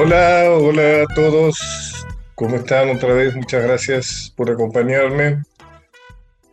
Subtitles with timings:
[0.00, 1.58] Hola, hola a todos.
[2.36, 3.34] ¿Cómo están otra vez?
[3.34, 5.42] Muchas gracias por acompañarme.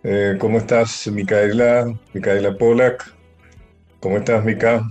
[0.01, 1.93] Eh, ¿Cómo estás, Micaela?
[2.11, 3.13] Micaela Polak.
[3.99, 4.87] ¿Cómo estás, Mica?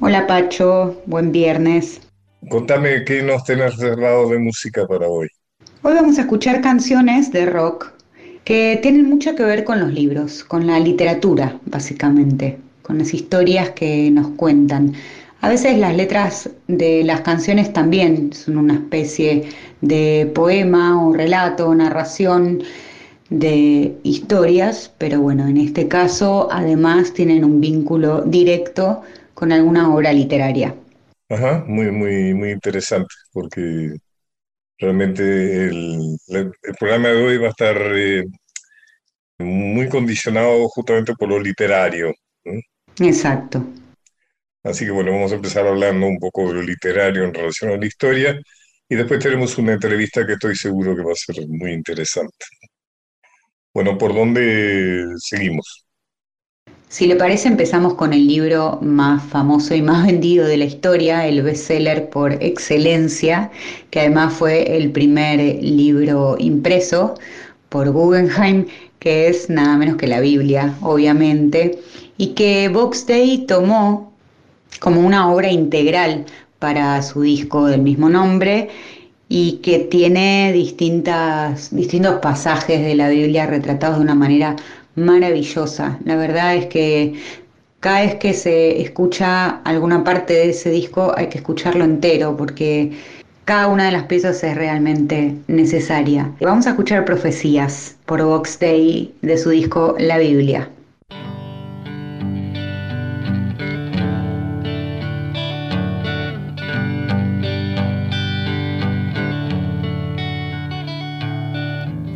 [0.00, 1.02] Hola, Pacho.
[1.04, 2.00] Buen viernes.
[2.48, 5.28] Contame qué nos tenés reservado de música para hoy.
[5.82, 7.92] Hoy vamos a escuchar canciones de rock
[8.44, 13.72] que tienen mucho que ver con los libros, con la literatura, básicamente, con las historias
[13.72, 14.94] que nos cuentan.
[15.44, 19.50] A veces las letras de las canciones también son una especie
[19.82, 22.62] de poema o relato narración
[23.28, 29.02] de historias, pero bueno, en este caso además tienen un vínculo directo
[29.34, 30.74] con alguna obra literaria.
[31.28, 33.98] Ajá, muy, muy, muy interesante, porque
[34.78, 36.16] realmente el,
[36.80, 38.24] programa de hoy va a estar eh,
[39.40, 42.14] muy condicionado justamente por lo literario.
[42.98, 43.62] Exacto.
[44.64, 47.76] Así que bueno, vamos a empezar hablando un poco de lo literario en relación a
[47.76, 48.40] la historia
[48.88, 52.46] y después tenemos una entrevista que estoy seguro que va a ser muy interesante.
[53.74, 55.84] Bueno, ¿por dónde seguimos?
[56.88, 61.26] Si le parece, empezamos con el libro más famoso y más vendido de la historia,
[61.26, 63.50] el bestseller por excelencia,
[63.90, 67.14] que además fue el primer libro impreso
[67.68, 68.66] por Guggenheim,
[69.00, 71.80] que es nada menos que la Biblia, obviamente,
[72.16, 74.13] y que Box Day tomó
[74.80, 76.24] como una obra integral
[76.58, 78.68] para su disco del mismo nombre
[79.28, 84.56] y que tiene distintas, distintos pasajes de la Biblia retratados de una manera
[84.94, 85.98] maravillosa.
[86.04, 87.14] La verdad es que
[87.80, 92.92] cada vez que se escucha alguna parte de ese disco hay que escucharlo entero porque
[93.44, 96.32] cada una de las piezas es realmente necesaria.
[96.40, 100.70] Vamos a escuchar Profecías por Vox Day de su disco La Biblia.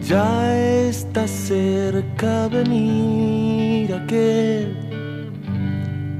[0.08, 0.56] Ya
[0.88, 4.74] está cerca venir aquel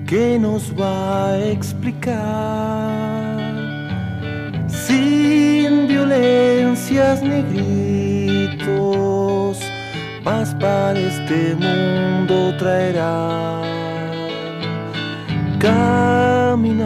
[0.07, 2.13] que nos va a explicar
[4.67, 7.41] sin violencias ni
[8.59, 9.59] gritos,
[10.23, 13.63] paz para este mundo traerá.
[15.59, 16.77] Caminando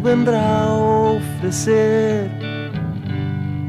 [0.00, 2.41] vendrá a ofrecer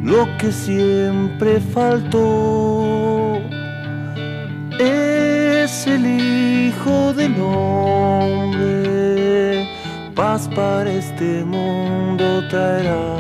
[0.04, 3.40] lo que siempre faltó
[4.78, 8.70] es el Hijo del Hombre,
[10.14, 13.16] paz para este mundo traerá.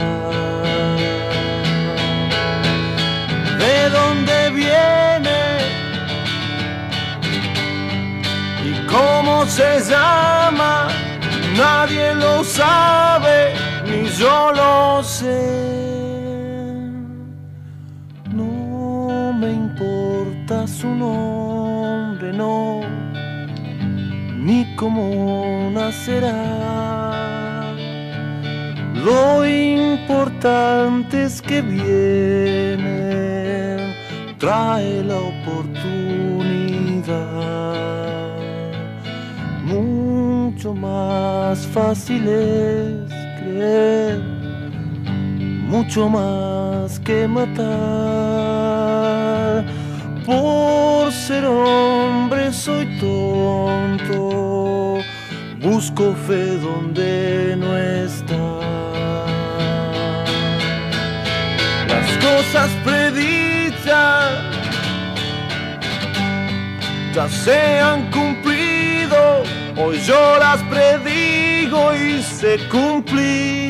[3.60, 5.42] ¿De dónde viene?
[8.66, 10.90] ¿Y cómo se llama?
[11.56, 13.54] Nadie lo sabe,
[13.86, 15.63] ni yo lo sé.
[24.84, 26.34] Cómo nacerá.
[28.94, 32.98] Lo importante es que viene,
[34.38, 36.34] trae la oportunidad.
[39.64, 44.20] Mucho más fácil es creer,
[45.70, 48.04] mucho más que matar
[50.26, 55.00] por ser hombre soy tonto,
[55.60, 58.36] busco fe donde no está.
[61.88, 64.32] Las cosas predichas
[67.14, 69.44] ya se han cumplido,
[69.78, 73.63] hoy yo las predigo y se cumplirán.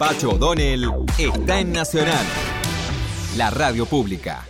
[0.00, 0.86] Pacho O'Donnell
[1.18, 2.24] está en Nacional,
[3.36, 4.46] la radio pública.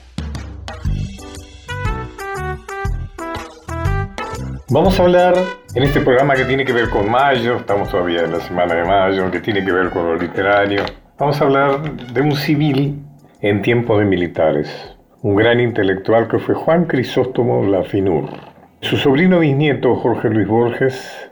[4.69, 5.35] Vamos a hablar
[5.75, 8.85] en este programa que tiene que ver con mayo, estamos todavía en la semana de
[8.85, 10.85] mayo, que tiene que ver con lo literario.
[11.19, 13.03] Vamos a hablar de un civil
[13.41, 14.71] en tiempo de militares,
[15.23, 18.31] un gran intelectual que fue Juan Crisóstomo Lafinur.
[18.83, 21.30] Su sobrino bisnieto Jorge Luis Borges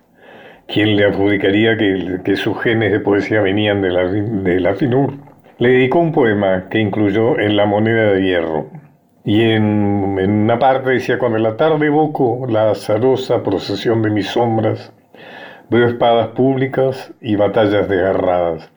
[0.68, 5.14] quien le adjudicaría que, sus genes de poesía venían de la, de la finur,
[5.58, 8.70] le dedicó un poema que incluyó en La moneda de hierro.
[9.24, 14.92] Y en, una parte decía, cuando la tarde evoco la azarosa procesión de mis sombras,
[15.70, 18.70] veo espadas públicas y batallas desgarradas.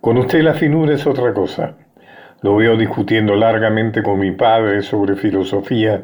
[0.00, 1.76] Con usted la finura es otra cosa.
[2.42, 6.02] Lo veo discutiendo largamente con mi padre sobre filosofía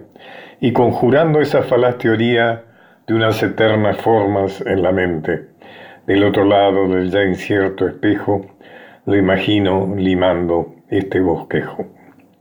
[0.60, 2.62] y conjurando esa falaz teoría
[3.06, 5.46] de unas eternas formas en la mente.
[6.06, 8.46] Del otro lado del ya incierto espejo,
[9.06, 11.86] lo imagino limando este bosquejo.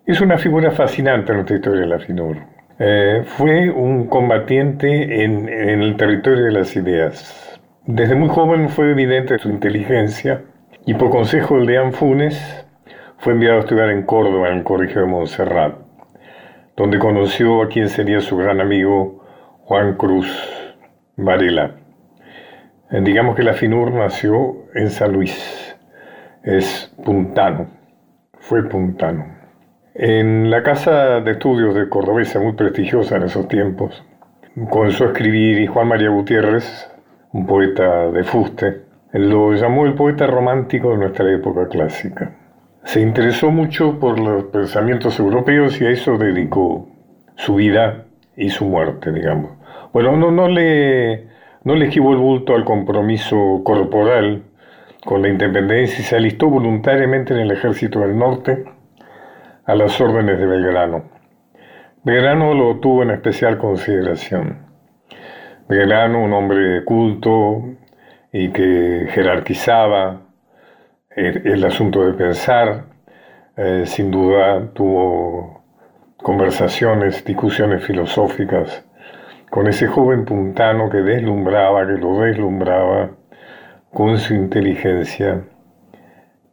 [0.05, 2.37] Es una figura fascinante en nuestra historia de la FINUR.
[2.77, 7.59] Eh, fue un combatiente en, el territorio de las ideas.
[7.85, 10.41] Desde muy joven fue evidente su inteligencia
[10.85, 15.07] y por consejo de Leán fue enviado a estudiar en Córdoba, en el Colegio de
[15.07, 15.75] Montserrat,
[16.75, 19.14] donde conoció a quien sería su gran amigo
[19.67, 20.27] Juan Cruz
[21.17, 21.71] Varela.
[22.91, 25.75] Eh, digamos que la FINUR nació en San Luis,
[26.43, 27.67] es puntano,
[28.33, 29.25] fue puntano.
[29.95, 34.05] En la casa de estudios de Cordobesa, muy prestigiosa en esos tiempos,
[34.69, 36.87] comenzó a escribir y Juan María Gutiérrez,
[37.33, 38.83] un poeta de fuste,
[39.13, 42.35] lo llamó el poeta romántico de nuestra época clásica.
[42.83, 46.87] Se interesó mucho por los pensamientos europeos y a eso dedicó
[47.35, 48.05] su vida
[48.37, 49.54] y su muerte, digamos.
[49.95, 51.23] Bueno, no, no, le,
[51.63, 54.43] no le esquivó el bulto al compromiso corporal
[55.05, 58.65] con la independencia y se alistó voluntariamente en el ejército del norte
[59.63, 61.05] a las órdenes de Belgrano.
[62.03, 64.65] Belgrano lo tuvo en especial consideración.
[65.69, 67.63] Belgrano, un hombre culto,
[68.33, 70.23] y que jerarquizaba
[71.15, 72.83] el, asunto de pensar.
[73.55, 75.63] Eh, sin duda tuvo
[76.17, 78.85] conversaciones, discusiones filosóficas
[79.55, 83.11] con ese joven puntano que deslumbraba, que lo deslumbraba
[83.89, 85.45] con su inteligencia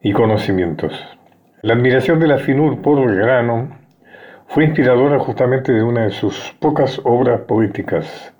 [0.00, 1.04] y conocimientos.
[1.62, 3.76] La admiración de la Finur por Belgrano
[4.46, 8.32] fue inspiradora justamente de una de sus pocas obras poéticas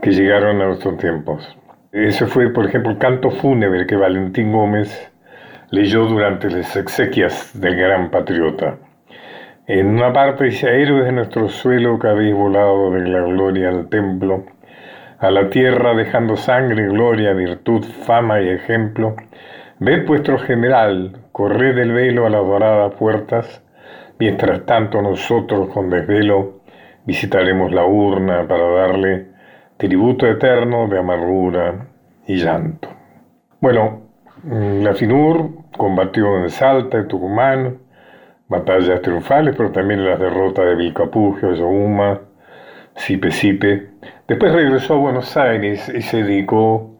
[0.00, 1.58] que llegaron a nuestros tiempos.
[1.90, 5.10] Ese fue, por ejemplo, el canto fúnebre que Valentín Gómez
[5.72, 8.78] leyó durante las exequias del gran patriota.
[9.72, 13.88] En una parte dice, héroes de nuestro suelo que habéis volado de la gloria al
[13.88, 14.42] templo,
[15.20, 19.14] a la tierra dejando sangre, gloria, virtud, fama y ejemplo,
[19.78, 23.62] ved vuestro general, corred el velo a las doradas puertas,
[24.18, 26.62] mientras tanto nosotros con desvelo
[27.06, 29.28] visitaremos la urna para darle
[29.76, 31.86] tributo eterno de amargura
[32.26, 32.88] y llanto.
[33.60, 34.00] Bueno,
[34.42, 37.78] mm, la FINUR combatió en Salta, en Tucumán,
[38.50, 42.20] batallas triunfales, pero también las derrotas de Vilcapugio, Yohuma,
[42.96, 43.86] Sipe Sipe.
[44.28, 46.98] Después regresó a Buenos Aires y se dedicó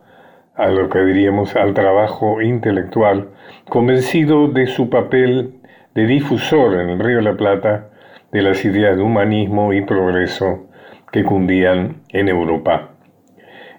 [0.55, 3.31] a lo que diríamos al trabajo intelectual,
[3.69, 5.55] convencido de su papel
[5.95, 7.89] de difusor en el Río de la Plata
[8.31, 10.69] de las ideas de humanismo y progreso
[11.11, 12.91] que cundían en Europa.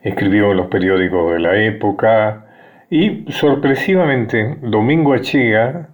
[0.02, 2.48] Escribió en los periódicos de la época
[2.90, 5.91] y sorpresivamente Domingo Achega,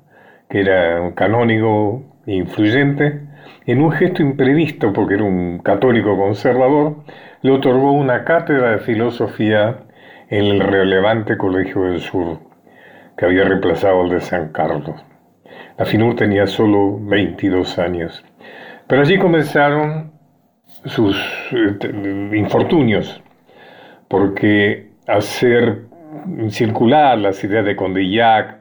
[0.50, 3.22] que era un canónigo influyente,
[3.66, 7.04] en un gesto imprevisto porque era un católico conservador,
[7.42, 9.84] le otorgó una cátedra de filosofía
[10.30, 12.40] en el relevante Colegio del Sur,
[13.18, 15.04] que había reemplazado el de San Carlos.
[15.78, 18.24] La FINUR tenía solo 22 años.
[18.88, 20.12] Pero allí comenzaron
[20.86, 21.16] sus
[21.52, 23.22] eh, infortunios,
[24.08, 25.84] porque hacer
[26.50, 28.58] circular las ideas de Condillac,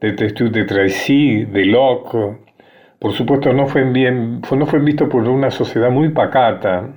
[0.00, 2.38] de Testu de Tracy, de Locke,
[2.98, 6.88] por supuesto no fue, bien, no fue visto por una sociedad muy pacata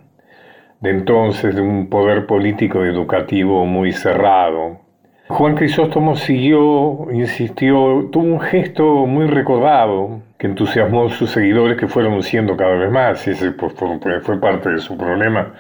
[0.79, 4.79] de entonces, de un poder político educativo muy cerrado.
[5.27, 11.87] Juan Crisóstomo siguió, insistió, tuvo un gesto muy recordado que entusiasmó a sus seguidores que
[11.87, 15.53] fueron siendo cada vez más, y ese fue parte de su problema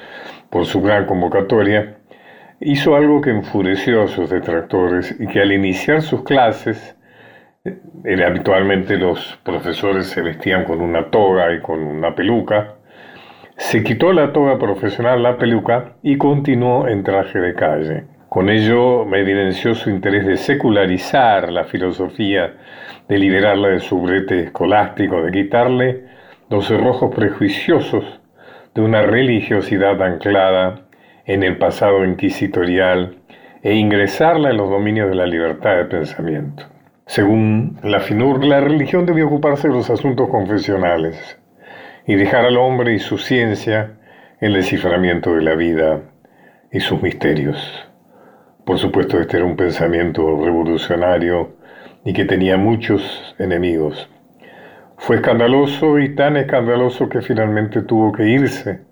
[0.49, 1.97] por su gran convocatoria.
[2.59, 6.97] Hizo algo que enfureció a sus detractores y que al iniciar sus clases,
[7.63, 12.75] eh, habitualmente los profesores se vestían con una toga y con una peluca,
[13.57, 18.05] se quitó la toga profesional, la peluca, y continuó en traje de calle.
[18.29, 22.55] Con ello me evidenció su interés de secularizar la filosofía,
[23.07, 26.05] de liberarla de su brete escolástico, de quitarle
[26.49, 28.21] los cerrojos prejuiciosos
[28.73, 30.87] de una religiosidad anclada
[31.25, 33.17] en el pasado inquisitorial
[33.61, 36.63] e ingresarla en los dominios de la libertad de pensamiento.
[37.11, 41.37] Según la FINUR, la religión debía ocuparse de los asuntos confesionales
[42.07, 43.97] y dejar al hombre y su ciencia
[44.39, 46.03] el desciframiento de la vida
[46.71, 47.85] y sus misterios.
[48.63, 51.57] Por supuesto, este era un pensamiento revolucionario
[52.05, 54.09] y que tenía muchos enemigos.
[54.95, 58.85] Fue escandaloso y tan escandaloso que finalmente tuvo que irse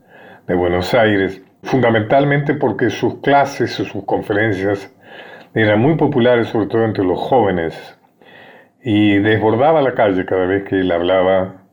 [0.45, 4.93] de Buenos Aires, fundamentalmente porque sus clases y sus conferencias
[5.53, 7.95] eran muy populares, sobre todo entre los jóvenes,
[8.83, 11.63] y desbordaba la calle cada vez que él hablaba.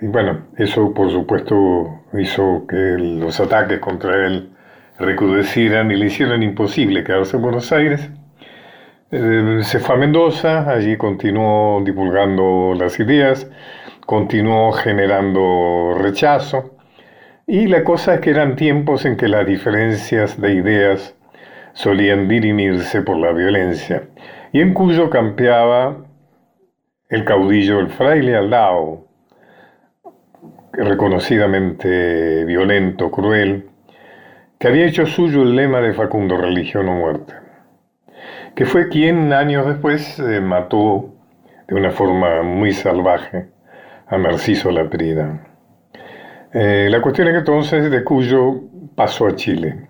[0.00, 4.50] Y bueno, eso por supuesto hizo que los ataques contra él
[4.98, 8.10] recrudecieran y le hicieran imposible quedarse en Buenos Aires.
[9.10, 13.50] Eh, se fue a Mendoza, allí continuó divulgando las ideas,
[14.04, 16.76] continuó generando rechazo,
[17.46, 21.14] y la cosa es que eran tiempos en que las diferencias de ideas
[21.72, 24.02] solían dirimirse por la violencia,
[24.52, 26.07] y en Cuyo campeaba
[27.08, 29.06] el caudillo, el fraile Aldao,
[30.72, 33.70] reconocidamente violento, cruel,
[34.58, 37.34] que había hecho suyo el lema de Facundo, religión o muerte,
[38.54, 41.14] que fue quien años después eh, mató
[41.66, 43.48] de una forma muy salvaje
[44.06, 45.46] a Narciso Laprida.
[46.52, 48.62] Eh, la cuestión es entonces de Cuyo
[48.94, 49.88] pasó a Chile.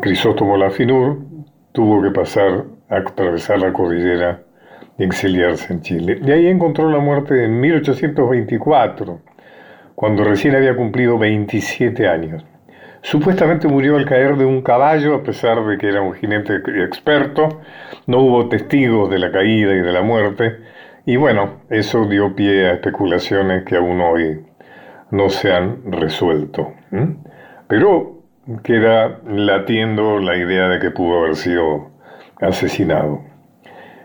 [0.00, 1.18] Crisóstomo Lafinur
[1.72, 4.43] tuvo que pasar a atravesar la cordillera
[4.98, 6.18] y exiliarse en Chile.
[6.24, 9.20] Y ahí encontró la muerte en 1824
[9.94, 12.44] cuando recién había cumplido 27 años.
[13.02, 17.60] Supuestamente murió al caer de un caballo, a pesar de que era un jinete experto.
[18.06, 20.56] No hubo testigos de la caída y de la muerte.
[21.04, 24.40] Y bueno, eso dio pie a especulaciones que aún hoy
[25.10, 26.72] no se han resuelto.
[27.68, 28.22] Pero
[28.62, 31.90] queda latiendo la idea de que pudo haber sido
[32.40, 33.33] asesinado.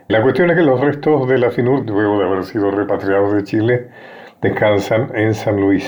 [0.10, 3.44] La cuestión es que los restos de la FINUR, luego de haber sido repatriados de
[3.44, 3.90] Chile,
[4.42, 5.86] descansan en San Luis,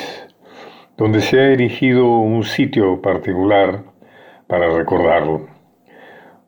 [0.95, 3.81] donde se ha erigido un sitio particular
[4.45, 5.47] para recordarlo.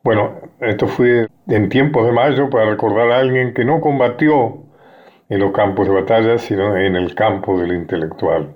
[0.03, 4.65] Bueno, esto fue en tiempos de mayo para recordar a alguien que no combatió
[5.29, 8.53] en los campos de batalla, sino en el campo de lo intelectual,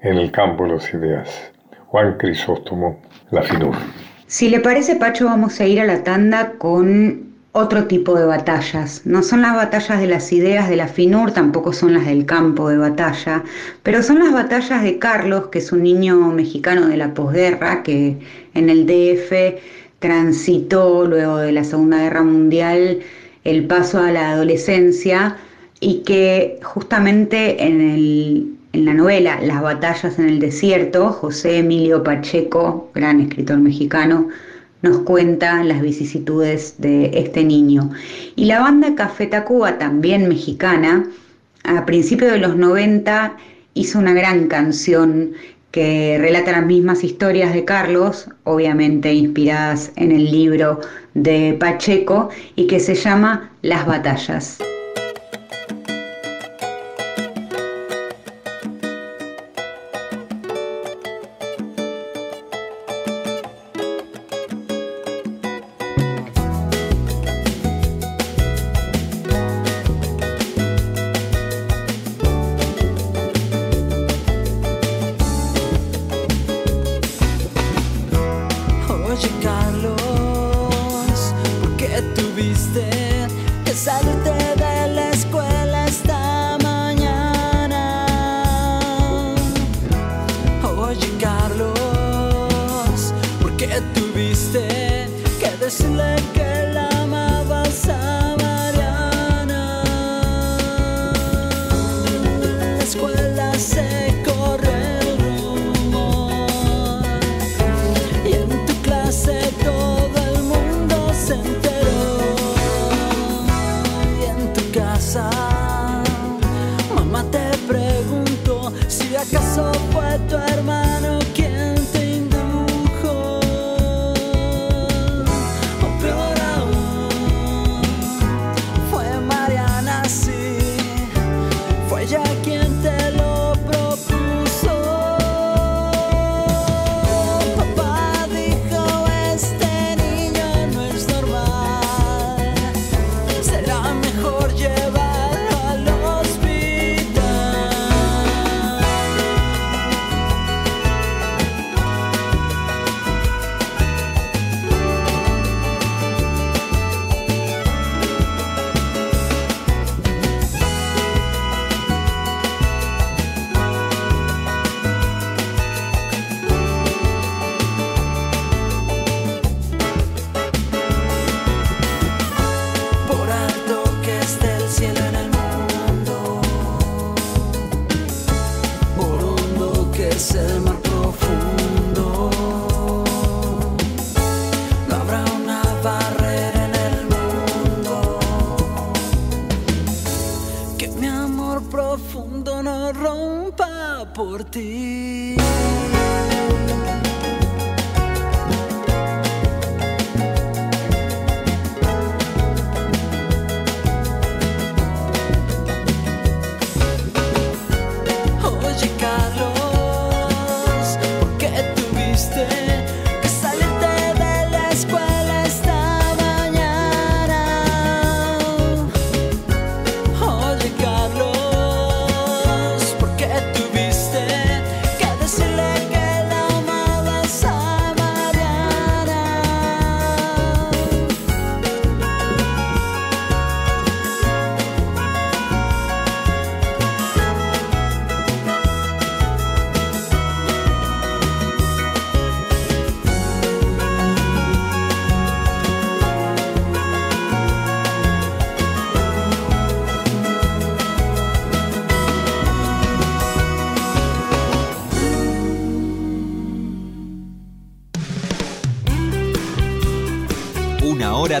[0.00, 1.52] en el campo de las ideas.
[1.86, 2.98] Juan Crisóstomo
[3.30, 3.76] Lafinur.
[4.26, 7.25] Si le parece, Pacho, vamos a ir a la tanda con
[7.56, 9.00] otro tipo de batallas.
[9.06, 12.68] No son las batallas de las ideas de la FINUR, tampoco son las del campo
[12.68, 13.44] de batalla,
[13.82, 18.18] pero son las batallas de Carlos, que es un niño mexicano de la posguerra que
[18.52, 19.58] en el DF
[20.00, 22.98] transitó luego de la Segunda Guerra Mundial
[23.44, 25.38] el paso a la adolescencia
[25.80, 32.90] y que justamente en, en la novela Las batallas en el desierto, José Emilio Pacheco,
[32.94, 34.28] gran escritor mexicano,
[34.82, 37.90] nos cuenta las vicisitudes de este niño.
[38.34, 41.08] Y la banda Café Tacuba, también mexicana,
[41.64, 43.36] a principios de los 90
[43.74, 45.32] hizo una gran canción
[45.70, 50.80] que relata las mismas historias de Carlos, obviamente inspiradas en el libro
[51.12, 54.58] de Pacheco, y que se llama Las batallas.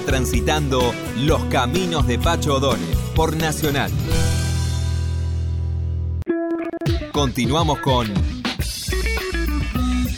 [0.06, 3.90] Transitando los caminos de Pacho O'Donnell por Nacional.
[7.12, 8.06] Continuamos con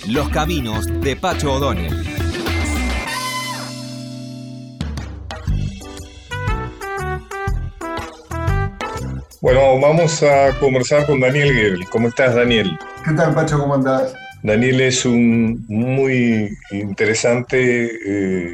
[0.06, 1.96] Los caminos de Pacho O'Donnell.
[9.40, 11.86] Bueno, vamos a conversar con Daniel Guerrero.
[11.90, 12.78] ¿Cómo estás, Daniel?
[13.04, 13.58] ¿Qué tal, Pacho?
[13.58, 14.12] ¿Cómo andás?
[14.42, 17.86] Daniel es un muy interesante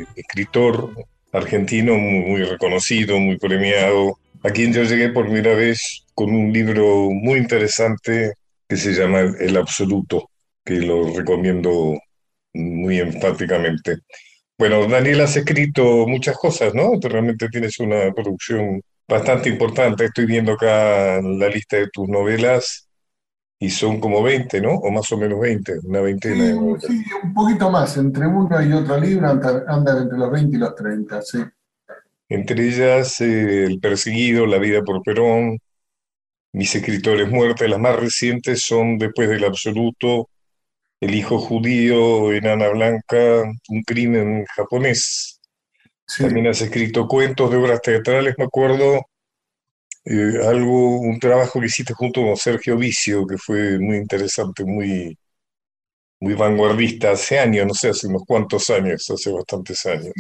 [0.01, 0.91] eh, escritor
[1.35, 7.11] argentino, muy, reconocido, muy premiado, a quien yo llegué por primera vez con un libro
[7.11, 8.35] muy interesante
[8.69, 10.31] que se llama El Absoluto,
[10.65, 11.99] que lo recomiendo
[12.55, 13.99] muy enfáticamente.
[14.57, 16.93] Bueno, Daniel, has escrito muchas cosas, ¿no?
[17.03, 20.05] realmente tienes una producción bastante importante.
[20.05, 22.84] Estoy viendo acá la lista de tus novelas
[23.59, 24.75] y son como 20, ¿no?
[24.75, 26.79] O más o menos 20, una veintena.
[26.81, 30.61] Sí, sí un poquito más, entre uno y otro libro andan, entre los 20 y
[30.61, 31.39] los 30, sí.
[32.29, 35.59] Entre ellas, eh, El Perseguido, La Vida por Perón,
[36.53, 40.29] Mis Escritores Muertes, las más recientes son Después del Absoluto,
[41.01, 45.41] El Hijo Judío, Enana Blanca, Un Crimen Japonés.
[46.19, 49.01] También has escrito cuentos de obras teatrales, me acuerdo,
[50.05, 55.19] eh, algo, un trabajo que hiciste junto con Sergio Vicio, que fue muy interesante, muy,
[56.21, 60.13] muy vanguardista hace años, no sé, hace unos cuantos años, hace bastantes años.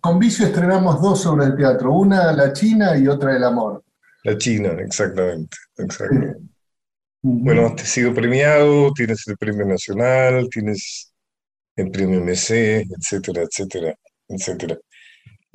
[0.00, 3.82] Con, Vicio estrenamos dos obras de teatro, una La China y otra El Amor.
[4.24, 6.40] La China, exactamente, exactamente.
[7.22, 11.12] Bueno, has sido premiado, tienes el premio nacional, tienes
[11.76, 13.94] el premio MC, etcétera, etcétera,
[14.28, 14.78] etcétera.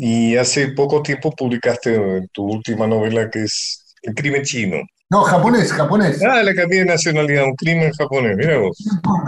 [0.02, 4.78] Y hace poco tiempo publicaste tu última novela que es El crimen chino.
[5.10, 6.24] No, japonés, japonés.
[6.24, 8.78] Ah, le cambié de nacionalidad, un crimen japonés, mira vos.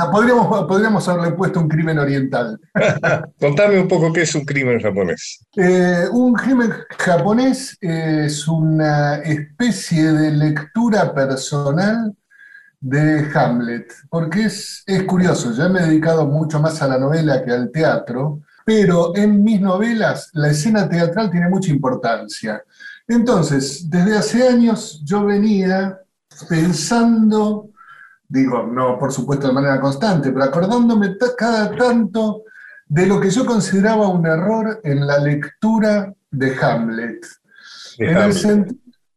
[0.09, 2.57] podríamos, podríamos haberle puesto un crimen oriental.
[3.39, 5.45] Contame un poco qué es un crimen japonés.
[5.57, 12.15] Eh, un crimen japonés es una especie de lectura personal
[12.79, 17.43] de Hamlet, porque es, es curioso, yo me he dedicado mucho más a la novela
[17.43, 18.39] que al teatro,
[18.73, 22.63] pero en mis novelas la escena teatral tiene mucha importancia.
[23.05, 25.99] Entonces, desde hace años yo venía
[26.47, 27.71] pensando,
[28.29, 32.43] digo, no por supuesto de manera constante, pero acordándome cada tanto
[32.87, 37.25] de lo que yo consideraba un error en la lectura de Hamlet.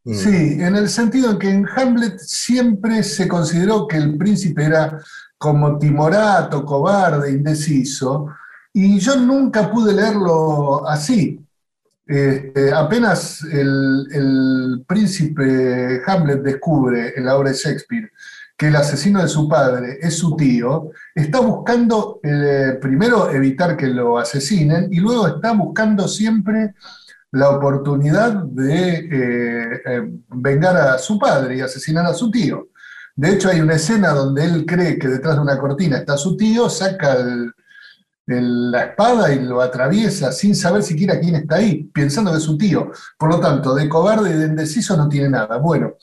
[0.03, 0.15] Mm.
[0.15, 5.01] Sí, en el sentido en que en Hamlet siempre se consideró que el príncipe era
[5.39, 8.27] como timorato, cobarde, indeciso,
[8.77, 11.41] y yo nunca pude leerlo así.
[12.07, 18.11] Este, apenas el, príncipe Hamlet descubre en la obra de Shakespeare
[18.57, 23.87] que el asesino de su padre es su tío, está buscando eh, primero evitar que
[23.87, 26.75] lo asesinen y luego está buscando siempre
[27.33, 32.69] la oportunidad de eh, eh, vengar a su padre y asesinar a su tío.
[33.17, 36.37] De hecho, hay una escena donde él cree que detrás de una cortina está su
[36.37, 37.53] tío, saca el,
[38.27, 42.57] la espada y lo atraviesa sin saber siquiera quién está ahí, pensando que es su
[42.57, 42.91] tío.
[43.19, 45.59] Por lo tanto, de cobarde y de indeciso no tiene nada.
[45.59, 45.95] Bueno,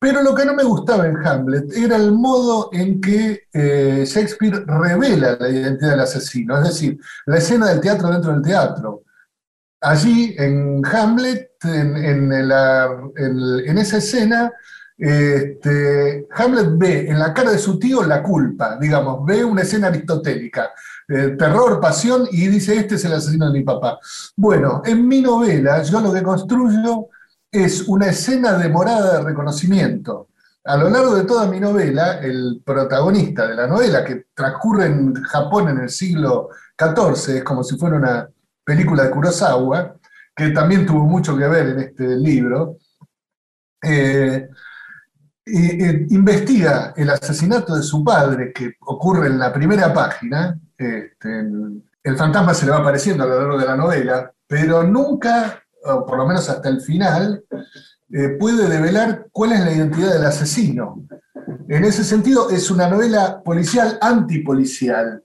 [0.00, 4.64] pero lo que no me gustaba en Hamlet era el modo en que eh, Shakespeare
[4.64, 9.02] revela la identidad del asesino, es decir, la escena del teatro dentro del teatro.
[9.80, 12.32] Allí, en Hamlet, en,
[13.78, 14.52] esa escena,
[14.96, 19.88] este, Hamlet ve en la cara de su tío la culpa, digamos, ve una escena
[19.88, 20.70] aristotélica,
[21.08, 23.98] eh, terror, pasión, y dice, este es el asesino de mi papá.
[24.36, 27.08] Bueno, en mi novela yo lo que construyo
[27.50, 30.28] es una escena de morada de reconocimiento.
[30.64, 35.14] A lo largo de toda mi novela, el protagonista de la novela, que transcurre en
[35.14, 38.28] Japón en el siglo XIV, es como si fuera una
[38.62, 39.96] película de Kurosawa,
[40.36, 42.76] que también tuvo mucho que ver en este libro,
[43.82, 44.48] eh,
[46.10, 50.58] investiga el asesinato de su padre, que ocurre en la primera página.
[50.76, 51.40] Este,
[52.02, 56.06] el fantasma se le va apareciendo a lo largo de la novela, pero nunca, o
[56.06, 57.44] por lo menos hasta el final,
[58.10, 61.06] eh, puede develar cuál es la identidad del asesino.
[61.68, 65.22] En ese sentido, es una novela policial antipolicial,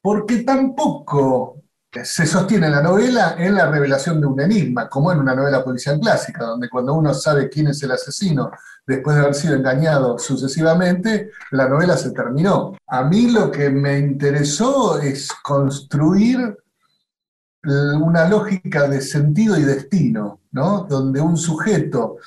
[0.00, 1.62] porque tampoco
[2.02, 6.00] se sostiene la novela en la revelación de un enigma, como en una novela policial
[6.00, 8.50] clásica, donde cuando uno sabe quién es el asesino
[8.86, 12.76] después de haber sido engañado sucesivamente, la novela se terminó.
[12.86, 16.56] A mí lo que me interesó es construir
[17.64, 20.86] una lógica de sentido y destino, ¿no?
[20.88, 22.18] donde un sujeto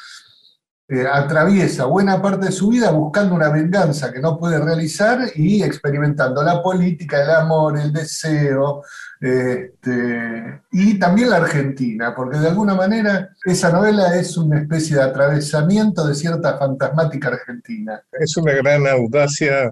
[0.89, 5.61] eh, atraviesa buena parte de su vida buscando una venganza que no puede realizar y
[5.61, 8.83] experimentando la política, el amor, el deseo,
[9.19, 15.03] este, y también la Argentina, porque de alguna manera esa novela es una especie de
[15.03, 18.01] atravesamiento de cierta fantasmática argentina.
[18.13, 19.69] Es una gran audacia,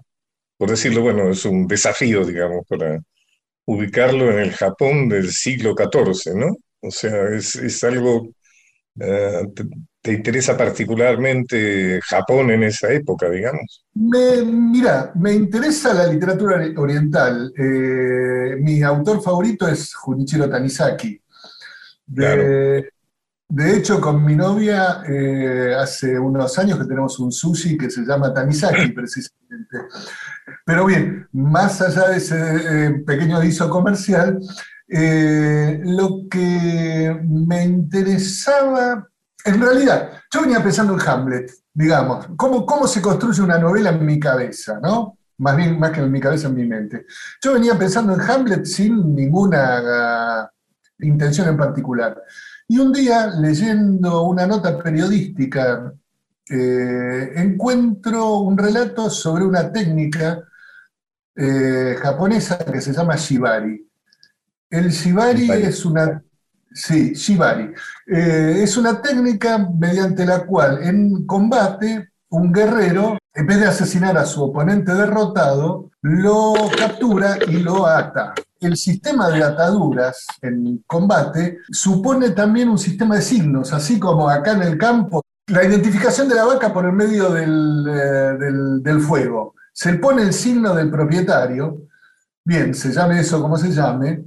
[0.57, 2.99] por decirlo, bueno, es un desafío, digamos, para
[3.65, 6.57] ubicarlo en el Japón del siglo XIV, ¿no?
[6.81, 8.27] O sea, es, es algo
[8.99, 9.43] eh,
[10.05, 13.85] te, interesa particularmente Japón en esa época, digamos?
[13.93, 17.51] Me, mira, me interesa la literatura oriental.
[17.57, 21.19] Eh, mi autor favorito es Junichiro Tanizaki.
[22.07, 22.89] De,
[23.47, 28.01] de hecho, con mi novia eh, hace unos años que tenemos un sushi que se
[28.01, 29.77] llama Tanizaki, precisamente.
[30.65, 34.39] Pero bien, más allá de ese pequeño aviso comercial,
[34.87, 39.07] eh, lo que me interesaba,
[39.45, 44.05] en realidad, yo venía pensando en Hamlet, digamos, cómo, cómo se construye una novela en
[44.05, 45.17] mi cabeza, ¿no?
[45.37, 47.05] Más bien, más que en mi cabeza, en mi mente.
[47.43, 50.51] Yo venía pensando en Hamlet sin ninguna ah,
[50.99, 52.21] intención en particular.
[52.67, 55.93] Y un día, leyendo una nota periodística,
[56.49, 60.43] eh, encuentro un relato sobre una técnica
[61.35, 63.87] eh, japonesa que se llama shibari.
[64.69, 66.23] El shibari, es una...
[66.75, 67.73] Sí, shibari.
[68.05, 74.17] Eh, es una técnica mediante la cual en combate un guerrero, en vez de asesinar
[74.17, 78.33] a su oponente derrotado, lo captura y lo ata.
[78.59, 84.51] El sistema de ataduras en combate supone también un sistema de signos, así como acá
[84.51, 89.55] en el campo, la identificación de la vaca por el medio del, eh, del fuego.
[89.71, 91.83] Se pone el signo del propietario,
[92.43, 94.25] bien, se llame eso como se llame,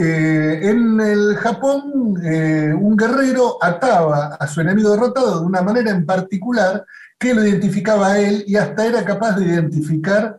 [0.00, 5.90] eh, en el Japón, eh, un guerrero ataba a su enemigo derrotado de una manera
[5.90, 6.86] en particular
[7.18, 10.38] que lo identificaba a él y hasta era capaz de identificar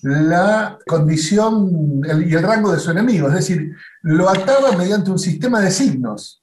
[0.00, 3.28] la condición y el rango de su enemigo.
[3.28, 6.42] Es decir, lo ataba mediante un sistema de signos.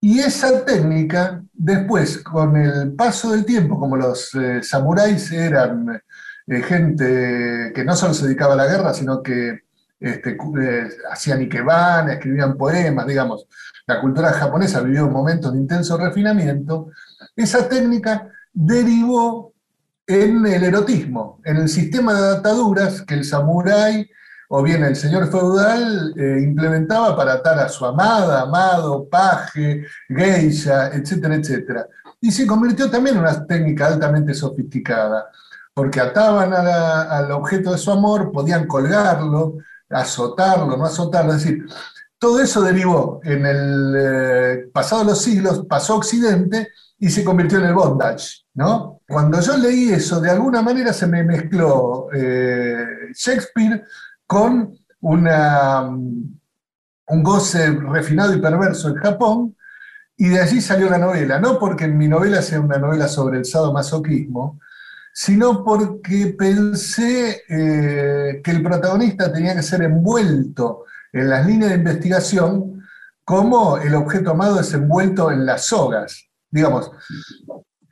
[0.00, 6.00] Y esa técnica, después, con el paso del tiempo, como los eh, samuráis eran
[6.46, 9.62] gente que no solo se dedicaba a la guerra, sino que
[10.02, 13.46] este, eh, hacían ikebana, escribían poemas, digamos.
[13.86, 16.90] La cultura japonesa vivió momentos de intenso refinamiento.
[17.36, 19.54] Esa técnica derivó
[20.06, 24.10] en el erotismo, en el sistema de ataduras que el samurái
[24.54, 30.88] o bien el señor feudal eh, implementaba para atar a su amada, amado, paje, geisha,
[30.88, 31.86] etcétera, etcétera.
[32.20, 35.30] Y se convirtió también en una técnica altamente sofisticada,
[35.72, 39.56] porque ataban al objeto de su amor, podían colgarlo,
[39.92, 41.32] azotarlo, no azotarlo.
[41.34, 41.66] Es decir,
[42.18, 47.58] todo eso derivó en el eh, pasado de los siglos, pasó Occidente y se convirtió
[47.58, 49.00] en el bondage, ¿no?
[49.08, 53.84] Cuando yo leí eso, de alguna manera se me mezcló eh, Shakespeare
[54.24, 59.56] con una, un goce refinado y perverso en Japón,
[60.16, 63.44] y de allí salió la novela, no porque mi novela sea una novela sobre el
[63.44, 64.60] sadomasoquismo,
[65.12, 71.76] sino porque pensé eh, que el protagonista tenía que ser envuelto en las líneas de
[71.76, 72.82] investigación
[73.24, 76.90] como el objeto amado es envuelto en las sogas, digamos,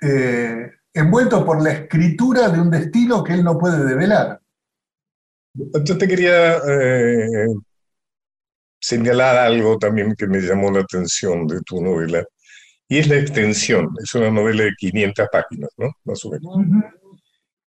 [0.00, 4.40] eh, envuelto por la escritura de un destino que él no puede develar.
[5.54, 7.46] Yo te quería eh,
[8.80, 12.24] señalar algo también que me llamó la atención de tu novela,
[12.88, 13.88] y es la extensión.
[14.02, 15.92] Es una novela de 500 páginas, ¿no?
[16.04, 16.56] Más o menos.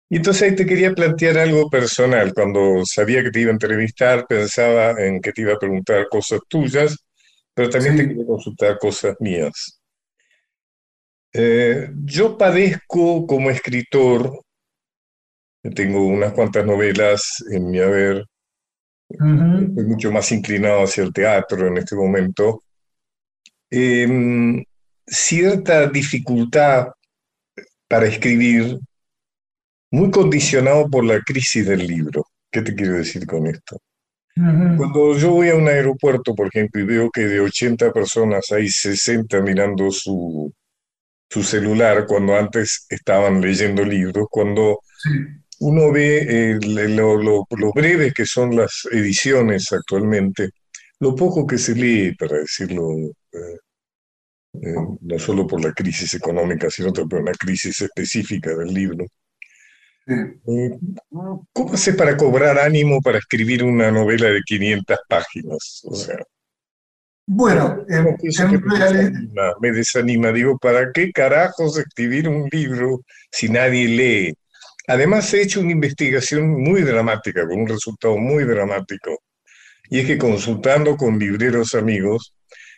[0.08, 2.32] Y entonces ahí te quería plantear algo personal.
[2.32, 6.40] Cuando sabía que te iba a entrevistar, pensaba en que te iba a preguntar cosas
[6.48, 6.96] tuyas,
[7.52, 9.80] pero también te quería consultar cosas mías.
[11.32, 14.42] Eh, yo padezco como escritor,
[15.74, 18.24] tengo unas cuantas novelas en mi haber,
[19.08, 22.62] estoy mucho más inclinado hacia el teatro en este momento,
[23.70, 24.64] em,
[25.06, 26.88] cierta dificultad
[27.88, 28.78] para escribir
[29.90, 32.26] muy condicionado por la crisis del libro.
[32.50, 33.80] ¿Qué te quiero decir con esto?
[34.36, 38.68] Cuando yo voy a un aeropuerto, por ejemplo, y veo que de 80 personas hay
[38.68, 40.52] 60 mirando su,
[41.30, 44.80] su celular, cuando antes estaban leyendo libros, cuando
[45.60, 46.18] uno ve
[46.52, 50.50] eh, lo, lo, breves que son las ediciones actualmente,
[51.00, 52.92] lo poco que se lee, para decirlo,
[53.32, 53.58] eh,
[54.62, 59.06] eh, no solo por la crisis económica, sino por una crisis específica del libro,
[61.52, 65.82] ¿Cómo hace para cobrar ánimo para escribir una novela de 500 páginas?
[65.84, 66.18] O sea.
[67.28, 70.32] Bueno, en, en me desanima, me desanima.
[70.32, 73.00] Digo, ¿para qué carajos escribir un libro
[73.32, 74.34] si nadie lee?
[74.86, 79.18] Además, he hecho una investigación muy dramática, con un resultado muy dramático.
[79.90, 82.32] Y es que consultando con libreros amigos,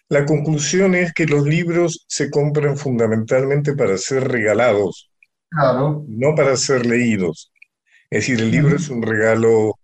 [0.08, 5.10] la conclusión es que los libros se compran fundamentalmente para ser regalados,
[5.50, 7.52] claro, no para ser leídos.
[8.10, 9.78] Es decir, el libro es un regalo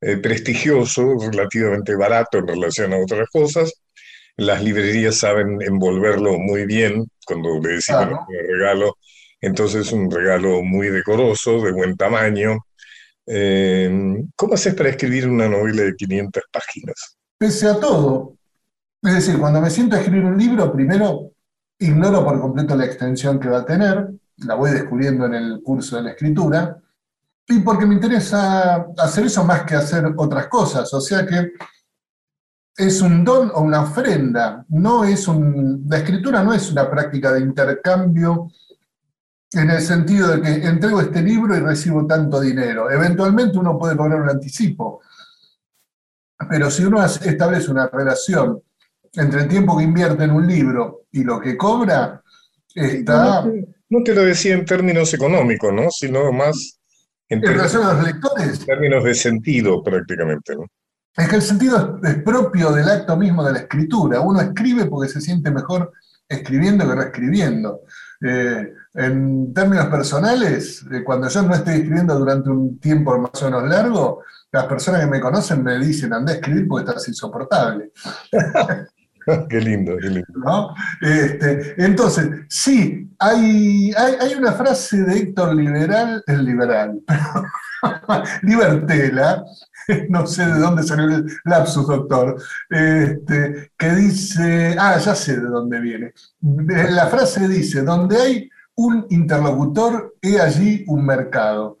[0.00, 3.72] eh, prestigioso, relativamente barato en relación a otras cosas.
[4.36, 8.26] Las librerías saben envolverlo muy bien cuando le decimos Claro.
[8.28, 8.96] un regalo.
[9.40, 12.58] Entonces es un regalo muy decoroso, de buen tamaño.
[13.26, 13.90] Eh,
[14.36, 17.16] ¿cómo haces para escribir una novela de 500 páginas?
[17.38, 18.34] pese a todo.
[19.02, 21.32] Es decir, cuando me siento a escribir un libro, primero
[21.78, 25.96] ignoro por completo la extensión que va a tener, la voy descubriendo en el curso
[25.96, 26.78] de la escritura,
[27.48, 30.92] y porque me interesa hacer eso más que hacer otras cosas.
[30.92, 31.52] O sea que
[32.76, 37.32] es un don o una ofrenda, no es un, la escritura no es una práctica
[37.32, 38.50] de intercambio
[39.52, 42.90] en el sentido de que entrego este libro y recibo tanto dinero.
[42.90, 45.00] Eventualmente uno puede cobrar un anticipo,
[46.50, 48.60] pero si uno establece una relación
[49.14, 52.22] entre el tiempo que invierte en un libro y lo que cobra,
[52.74, 53.48] está
[53.88, 55.90] no te lo decía en términos económicos, ¿no?
[55.90, 56.78] Sino más
[57.28, 58.66] en en términos, relación a los lectores.
[58.66, 60.66] términos de sentido prácticamente, ¿no?
[61.16, 64.20] Es que el sentido es, es propio del acto mismo de la escritura.
[64.20, 65.92] Uno escribe porque se siente mejor
[66.28, 67.80] escribiendo que reescribiendo.
[68.20, 73.44] Eh, en términos personales, eh, cuando yo no estoy escribiendo durante un tiempo más o
[73.46, 77.92] menos largo, las personas que me conocen me dicen, anda a escribir porque estás insoportable.
[79.48, 80.26] Qué lindo, qué lindo.
[80.36, 80.74] ¿no?
[81.00, 87.00] Este, entonces, sí, hay, hay, hay una frase de Héctor Liberal, el liberal,
[88.42, 89.44] Libertela,
[90.08, 95.46] no sé de dónde salió el lapsus, doctor, este, que dice, ah, ya sé de
[95.46, 96.12] dónde viene.
[96.40, 101.78] La frase dice, donde hay un interlocutor, he allí un mercado.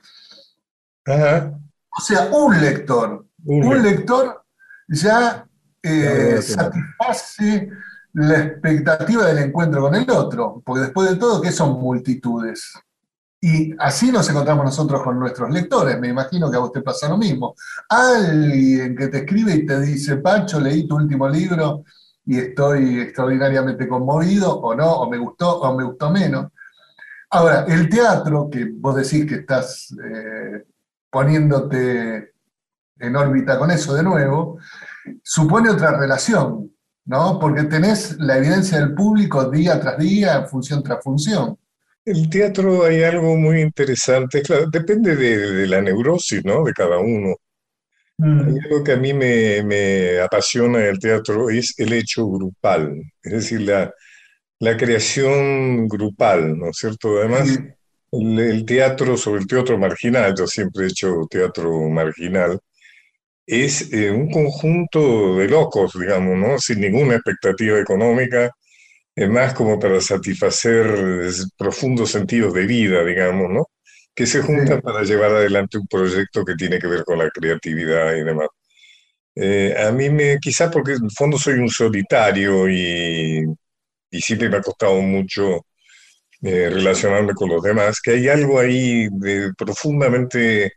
[1.04, 1.52] Ajá.
[1.96, 4.24] O sea, un lector, Un un lector.
[4.26, 4.42] lector
[4.88, 5.45] ya
[5.88, 7.68] eh, satisface
[8.14, 12.72] la expectativa del encuentro con el otro, porque después de todo, ¿qué son multitudes?
[13.40, 16.00] Y así nos encontramos nosotros con nuestros lectores.
[16.00, 17.54] Me imagino que a usted pasa lo mismo.
[17.88, 21.84] Alguien que te escribe y te dice, Pancho, leí tu último libro
[22.24, 26.46] y estoy extraordinariamente conmovido, o no, o me gustó, o me gustó menos.
[27.30, 30.64] Ahora, el teatro, que vos decís que estás eh,
[31.10, 32.32] poniéndote
[32.98, 34.58] en órbita con eso de nuevo,
[35.22, 36.72] supone otra relación,
[37.06, 37.38] ¿no?
[37.38, 41.58] Porque tenés la evidencia del público día tras día, función tras función.
[42.06, 46.64] El teatro hay algo muy interesante, claro, depende de, de la neurosis, ¿no?
[46.64, 47.34] De cada uno.
[48.18, 53.02] Mm, Hay algo que a mí me, me apasiona del teatro es el hecho grupal,
[53.22, 53.92] es decir, la,
[54.60, 57.18] la creación grupal, ¿no es cierto?
[57.18, 57.58] Además, sí,
[58.12, 62.60] el, el teatro, sobre el teatro marginal, yo siempre he hecho teatro marginal,
[63.46, 66.58] es eh, un conjunto de locos, digamos, ¿no?
[66.58, 68.50] Sin ninguna expectativa económica,
[69.14, 70.86] es más como para satisfacer
[71.26, 73.66] eh, profundos sentidos de vida, digamos, ¿no?
[74.14, 78.14] Que se juntan para llevar adelante un proyecto que tiene que ver con la creatividad
[78.16, 78.48] y demás.
[79.34, 83.44] Eh, a mí me, quizás porque en el fondo soy un solitario y,
[84.10, 85.66] y siempre me ha costado mucho
[86.42, 90.72] eh, relacionarme con los demás, que hay algo ahí de profundamente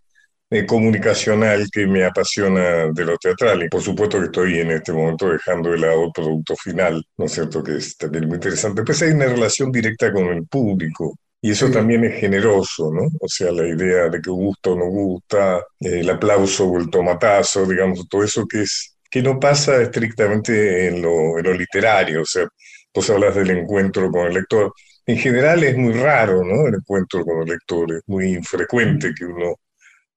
[0.51, 3.63] eh, comunicacional que me apasiona de lo teatral.
[3.63, 7.25] Y por supuesto que estoy en este momento dejando de lado el producto final, ¿no
[7.25, 7.63] es cierto?
[7.63, 8.83] Que es también muy interesante.
[8.83, 11.15] Pues hay una relación directa con el público.
[11.41, 11.73] Y eso sí.
[11.73, 13.03] también es generoso, ¿no?
[13.21, 17.65] O sea, la idea de que gusta o no gusta, el aplauso o el tomatazo,
[17.65, 22.23] digamos, todo eso que es, que no pasa estrictamente en lo, en lo literario.
[22.23, 22.47] O sea,
[22.93, 24.73] vos hablas del encuentro con el lector.
[25.05, 26.67] En general es muy raro, ¿no?
[26.67, 29.55] El encuentro con el lector, es muy infrecuente que uno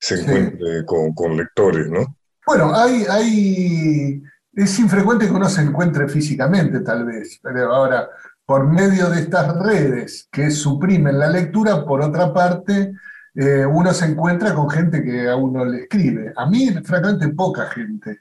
[0.03, 0.23] se Sí.
[0.25, 2.17] encuentre con, con lectores, ¿no?
[2.45, 8.09] Bueno, hay, hay, es infrecuente que uno se encuentre físicamente, tal vez, pero ahora,
[8.45, 12.93] por medio de estas redes que suprimen la lectura, por otra parte,
[13.35, 16.33] eh, uno se encuentra con gente que a uno le escribe.
[16.37, 18.19] A mí, francamente, poca gente.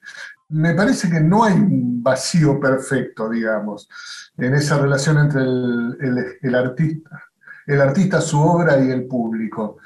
[0.49, 3.89] Me parece que no hay un vacío perfecto, digamos,
[4.37, 7.23] en esa relación entre el, el- el artista,
[7.65, 9.77] el artista, su obra y el público.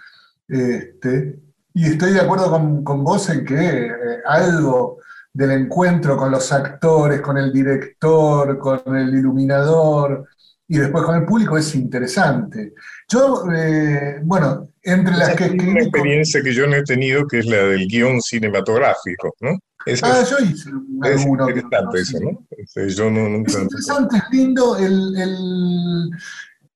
[0.48, 1.40] Este,
[1.76, 3.92] y estoy de acuerdo con, con vos en que eh,
[4.26, 5.00] algo
[5.34, 10.26] del encuentro con los actores, con el director, con el iluminador,
[10.70, 12.74] y después con el público es interesante.
[13.10, 15.70] Yo, eh, bueno, entre las que escribí...
[15.70, 19.60] Una experiencia que yo no he tenido, que es la del guion cinematográfico, ¿no?
[20.02, 20.70] ah, yo hice
[21.02, 21.50] alguno.
[21.50, 22.88] Es interesante eso, ¿no?
[22.88, 23.52] Yo no, nunca...
[23.52, 25.18] Es interesante, es lindo el...
[25.18, 26.10] el...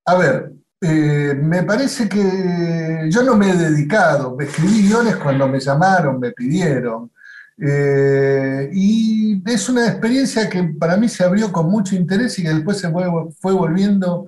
[0.05, 5.59] A ver, eh, me parece que yo no me he dedicado, escribí guiones cuando me
[5.59, 7.11] llamaron, me pidieron.
[7.61, 12.53] Eh, y es una experiencia que para mí se abrió con mucho interés y que
[12.53, 13.05] después se fue,
[13.41, 14.27] fue volviendo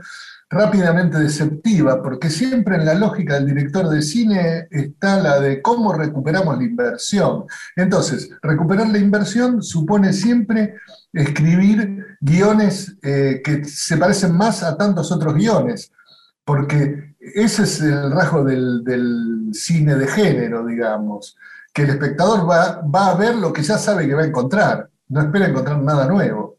[0.52, 5.94] rápidamente deceptiva, porque siempre en la lógica del director de cine está la de cómo
[5.94, 7.46] recuperamos la inversión.
[7.78, 10.76] Entonces, recuperar la inversión supone siempre
[11.14, 15.94] escribir guiones eh, que se parecen más a tantos otros guiones,
[16.44, 21.38] porque ese es el rasgo del, del cine de género, digamos
[21.74, 24.90] que el espectador va, va a ver lo que ya sabe que va a encontrar,
[25.10, 26.58] no espera encontrar nada nuevo.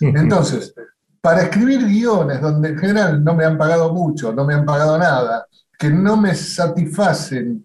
[0.00, 0.74] Entonces,
[1.20, 4.98] para escribir guiones donde en general no me han pagado mucho, no me han pagado
[4.98, 5.46] nada,
[5.78, 7.64] que no me satisfacen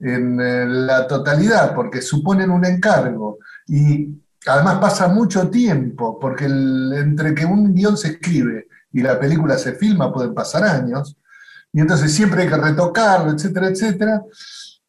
[0.00, 4.08] en eh, la totalidad porque suponen un encargo y
[4.46, 9.72] además pasa mucho tiempo porque entre que un guion se escribe y la película se
[9.72, 11.16] filma pueden pasar años
[11.72, 14.22] y entonces siempre hay que retocarlo, etcétera, etcétera.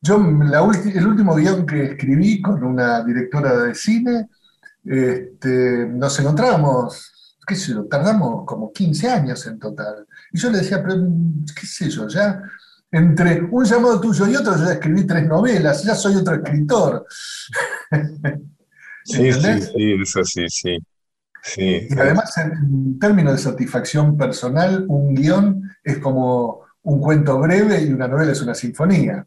[0.01, 4.29] Yo, el último guion que escribí con una directora de cine,
[4.85, 10.07] este, nos encontramos, qué sé yo, tardamos como 15 años en total.
[10.31, 10.95] Y yo le decía, pero,
[11.53, 12.41] qué sé yo, ya
[12.91, 17.05] entre un llamado tuyo y otro, yo ya escribí tres novelas, ya soy otro escritor.
[19.03, 20.77] sí, sí, sí, eso sí, sí.
[21.41, 21.88] Sí.
[21.89, 27.93] Y además, en términos de satisfacción personal, un guion es como un cuento breve y
[27.93, 29.25] una novela es una sinfonía.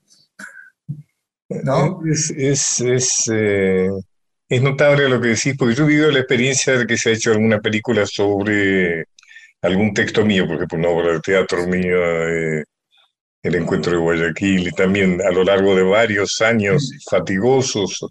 [2.39, 2.81] Es,
[3.31, 3.91] eh,
[4.49, 7.13] es, notable lo que decís, porque yo he vivido la experiencia de que se ha
[7.13, 9.05] hecho alguna película sobre
[9.61, 11.99] algún texto mío, por ejemplo, una obra de teatro mío,
[12.29, 12.65] eh,
[13.43, 18.05] El Encuentro de Guayaquil, y también a lo largo de varios años fatigosos,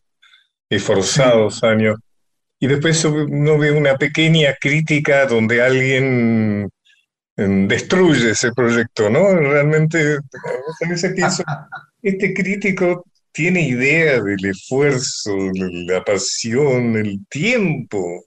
[0.69, 1.95] esforzados años.
[2.63, 6.69] Y después uno ve una pequeña crítica donde alguien
[7.35, 9.33] mm, destruye ese proyecto, ¿no?
[9.35, 10.19] Realmente,
[12.03, 15.35] este crítico tiene idea del esfuerzo,
[15.87, 18.25] la pasión, el tiempo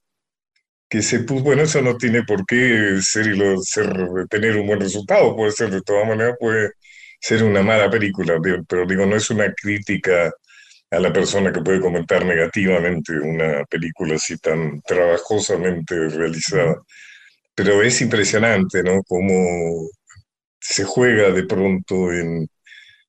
[0.88, 1.44] que se puso.
[1.44, 3.86] Bueno, eso no tiene por qué ser, ser,
[4.28, 6.72] tener un buen resultado, puede ser de todas maneras, puede
[7.20, 10.32] ser una mala película, pero digo, no es una crítica
[10.94, 16.76] a la persona que puede comentar negativamente una película así tan trabajosamente realizada.
[17.54, 19.02] Pero es impresionante, ¿no?
[19.02, 19.88] Cómo
[20.60, 22.48] se juega de pronto en,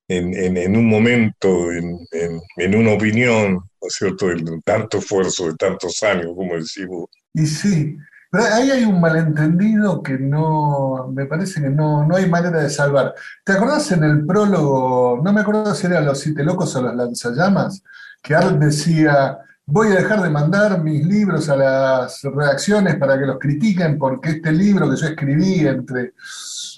[0.07, 5.55] en, en, un momento, en, en, una opinión, ¿no es cierto?, de tanto esfuerzo, de
[5.55, 7.09] tantos años, como decimos.
[7.33, 7.97] Y sí,
[8.35, 12.69] pero ahí hay un malentendido que no, me parece que no, no hay manera de
[12.69, 13.15] salvar.
[13.45, 16.93] ¿Te acordás en el prólogo, no me acuerdo si era Los Siete Locos o Los
[16.97, 17.81] Lanzallamas,
[18.21, 23.25] que Art decía, voy a dejar de mandar mis libros a las redacciones para que
[23.25, 26.13] los critiquen porque este libro que yo escribí entre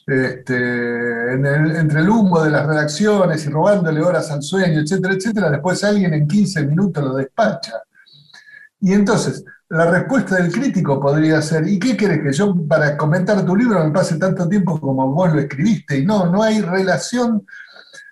[0.05, 5.83] este, entre el humo de las redacciones y robándole horas al sueño, etcétera, etcétera, después
[5.83, 7.81] alguien en 15 minutos lo despacha.
[8.79, 13.43] Y entonces, la respuesta del crítico podría ser, ¿y qué querés que yo para comentar
[13.45, 15.97] tu libro me pase tanto tiempo como vos lo escribiste?
[15.97, 17.45] Y no, no hay relación,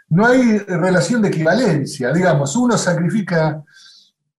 [0.09, 2.11] no hay relación de equivalencia.
[2.11, 3.63] Digamos, uno sacrifica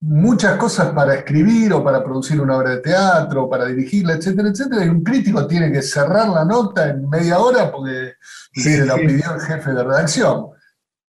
[0.01, 4.49] muchas cosas para escribir o para producir una obra de teatro, o para dirigirla, etcétera,
[4.51, 8.14] etcétera, y un crítico tiene que cerrar la nota en media hora porque
[8.53, 10.47] se la pidió el jefe de redacción.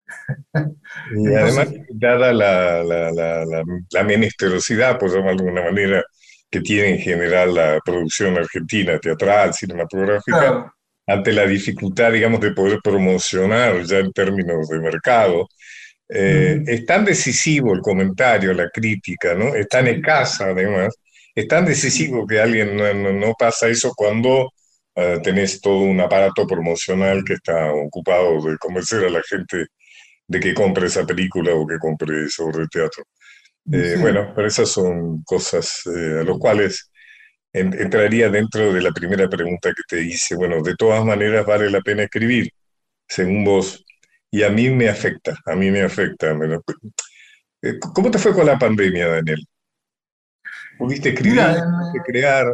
[1.15, 6.03] Y además, dada la, la, la, la, menesterosidad, por llamarlo de alguna manera,
[6.49, 10.73] que tiene en general la producción argentina, teatral, cinematográfica,
[11.07, 15.47] ante la dificultad, digamos, de poder promocionar ya en términos de mercado,
[16.09, 19.55] eh, es tan decisivo el comentario, la crítica, ¿no?
[19.55, 20.95] Es tan escasa, además,
[21.33, 22.77] es tan decisivo que alguien
[23.19, 24.51] no, pasa eso cuando
[24.95, 29.67] eh, tenés todo un aparato promocional que está ocupado de convencer a la gente
[30.27, 33.03] de que compre esa película o que compre sobre el teatro.
[33.71, 36.91] Eh, bueno, pero esas son cosas a los cuales
[37.51, 40.35] entraría dentro de la primera pregunta que te hice.
[40.35, 42.49] Bueno, de todas maneras vale la pena escribir,
[43.07, 43.85] según vos
[44.35, 46.37] y a mí me afecta, a mí me afecta.
[47.61, 49.39] Eh, ¿Cómo te fue con la pandemia, Daniel?
[50.77, 51.39] ¿Pudiste escribir,
[52.05, 52.53] crear?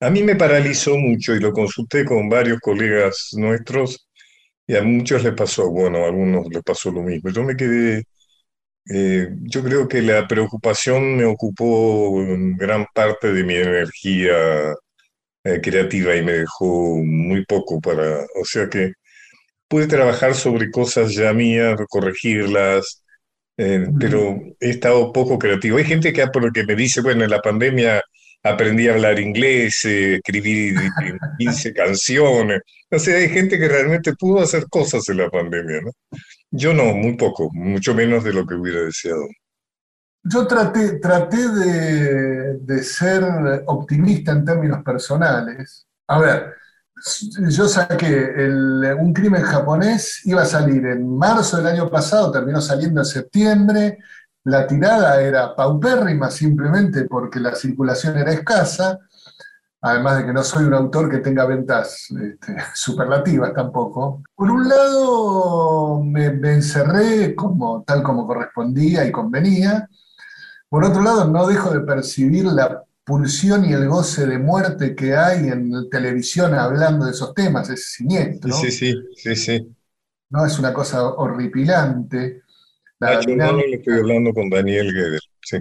[0.00, 4.10] A mí me paralizó mucho y lo consulté con varios colegas nuestros
[4.66, 7.30] y a muchos les pasó, bueno, a algunos les pasó lo mismo.
[7.30, 8.04] Yo me quedé,
[8.90, 12.14] eh, yo creo que la preocupación me ocupó
[12.56, 14.74] gran parte de mi energía
[15.44, 18.92] eh, creativa y me dejó muy poco para, o sea que
[19.68, 23.04] pude trabajar sobre cosas ya mías, corregirlas,
[23.56, 25.78] eh, pero he estado poco creativo.
[25.78, 28.02] Hay gente que, que me dice, bueno, en la pandemia
[28.42, 30.74] aprendí a hablar inglés, eh, escribí
[31.38, 32.62] 15 canciones.
[32.90, 35.90] O sea, hay gente que realmente pudo hacer cosas en la pandemia, ¿no?
[36.50, 39.26] Yo no, muy poco, mucho menos de lo que hubiera deseado.
[40.24, 43.24] Yo traté, traté de, de ser
[43.66, 45.86] optimista en términos personales.
[46.06, 46.54] A ver,
[47.50, 48.30] yo saqué
[48.98, 53.98] un crimen japonés, iba a salir en marzo del año pasado, terminó saliendo en septiembre,
[54.44, 58.98] la tirada era paupérrima simplemente porque la circulación era escasa,
[59.80, 64.22] además de que no soy un autor que tenga ventas este, superlativas tampoco.
[64.34, 69.88] Por un lado, me, encerré como, tal como correspondía y convenía.
[70.68, 75.14] Por otro lado, no dejo de percibir la pulsión y el goce de muerte que
[75.16, 78.54] hay en televisión hablando de esos temas, es siniestro.
[78.54, 79.76] Sí, sí, sí, sí.
[80.30, 80.46] ¿no?
[80.46, 82.42] Es una cosa horripilante.
[83.02, 85.58] La dinámica, estoy hablando con Daniel sí.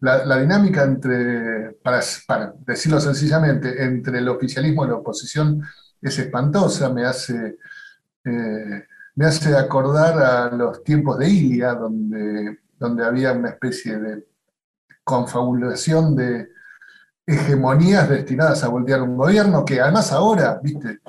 [0.00, 2.00] La, dinámica entre, para,
[2.66, 5.62] decirlo sencillamente, entre el oficialismo y la oposición
[6.00, 7.58] es espantosa, me hace,
[8.24, 14.26] eh, me hace acordar a los tiempos de Ilia, donde, donde había una especie de
[15.04, 16.48] confabulación de
[17.26, 21.00] hegemonías destinadas a voltear un gobierno que además ahora, viste,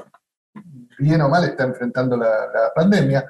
[0.99, 3.25] bien o mal está enfrentando la, pandemia.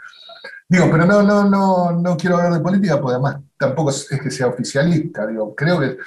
[0.73, 4.31] Digo, pero no, no, no, no quiero hablar de política, porque además tampoco es, que
[4.31, 5.27] sea oficialista.
[5.27, 5.97] Digo, creo que,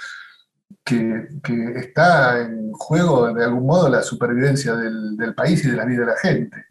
[1.40, 6.00] que, está en juego de algún modo la supervivencia del, país y de la vida
[6.00, 6.64] de la gente.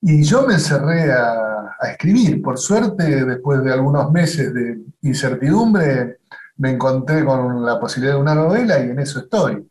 [0.00, 2.40] Y yo me encerré a, a, escribir.
[2.40, 6.20] Por suerte, después de algunos meses de incertidumbre,
[6.58, 9.68] me encontré con la posibilidad de una novela y en eso estoy.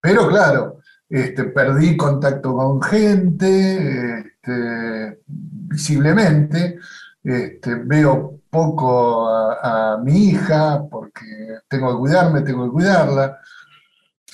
[0.00, 0.78] Pero claro,
[1.08, 6.78] este, perdí contacto con gente, este, visiblemente,
[7.22, 11.24] este, veo poco a, mi hija porque
[11.68, 13.38] tengo que cuidarme, tengo que cuidarla.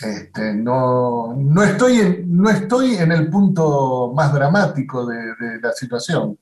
[0.02, 6.38] Este, no, no, estoy en, no estoy en el punto más dramático de, la situación.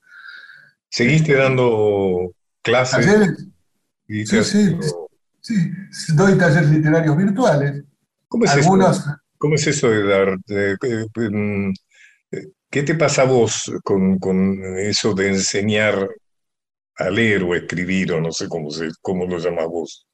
[0.89, 2.31] ¿Seguiste dando
[2.63, 3.05] clases?
[4.07, 4.77] sí, sí,
[5.41, 5.71] Sí,
[6.15, 7.83] doy talleres literarios virtuales.
[8.27, 10.37] ¿Cómo es, eso, de dar?
[11.31, 11.71] Mm,
[12.69, 16.07] ¿Qué te pasa a vos con, eso de enseñar
[16.97, 20.07] a leer o escribir, o no sé cómo, se, cómo lo llamas vos?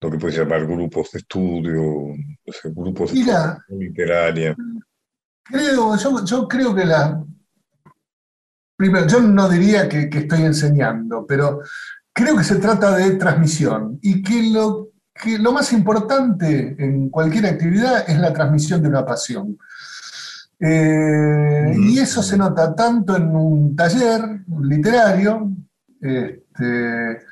[0.00, 2.14] Lo que puedes llamar grupos de estudio,
[2.64, 4.56] grupos de literaria.
[5.44, 7.22] Creo, yo, creo que la.
[8.76, 11.60] Primero, yo no diría que estoy enseñando, pero
[12.12, 17.46] creo que se trata de transmisión y que lo, que lo más importante en cualquier
[17.46, 19.58] actividad es la transmisión de una pasión.
[20.60, 25.50] Eh, y eso se nota tanto en un taller literario,
[26.00, 27.24] este,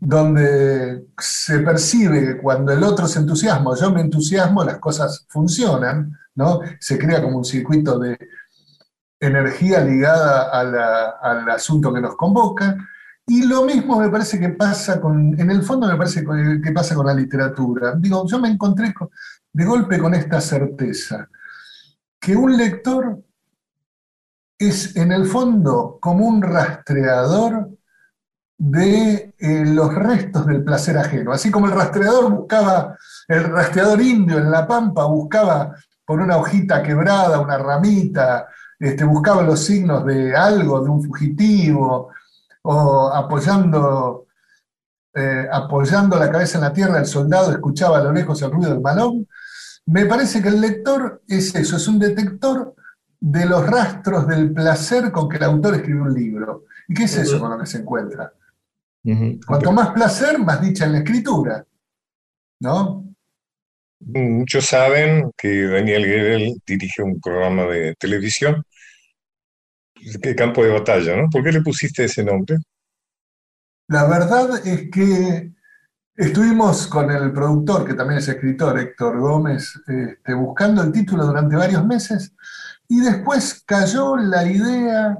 [0.00, 6.18] donde se percibe que cuando el otro se entusiasma, yo me entusiasmo, las cosas funcionan,
[6.34, 6.60] ¿no?
[6.80, 8.18] Se crea como un circuito de
[9.20, 12.76] energía ligada al asunto que nos convoca.
[13.26, 16.24] Y lo mismo me parece que pasa con, en el fondo me parece
[16.62, 17.94] que pasa con la literatura.
[17.96, 18.92] Digo, yo me encontré
[19.52, 21.28] de golpe con esta certeza,
[22.22, 23.20] que un lector
[24.56, 27.68] es en el fondo como un rastreador
[28.56, 31.32] de eh, los restos del placer ajeno.
[31.32, 32.96] Así como el rastreador buscaba,
[33.26, 35.74] el rastreador indio en La Pampa buscaba
[36.06, 38.46] por una hojita quebrada, una ramita,
[38.78, 42.10] este, buscaba los signos de algo, de un fugitivo,
[42.62, 44.26] o apoyando,
[45.12, 48.70] eh, apoyando la cabeza en la tierra, el soldado escuchaba a lo lejos el ruido
[48.70, 49.26] del balón.
[49.86, 52.74] Me parece que el lector es eso, es un detector
[53.20, 56.64] de los rastros del placer con que el autor escribe un libro.
[56.88, 58.32] ¿Y qué es eso con lo que se encuentra?
[59.46, 61.64] Cuanto más placer, más dicha en la escritura.
[62.60, 63.04] ¿No?
[64.00, 68.64] Muchos saben que Daniel Guerrero dirige un programa de televisión
[70.20, 71.30] qué campo de batalla, ¿no?
[71.30, 72.56] ¿Por qué le pusiste ese nombre?
[73.88, 75.52] La verdad es que
[76.16, 81.56] estuvimos con el productor, que también es escritor, Héctor Gómez, este, buscando el título durante
[81.56, 82.32] varios meses
[82.88, 85.18] y después cayó la idea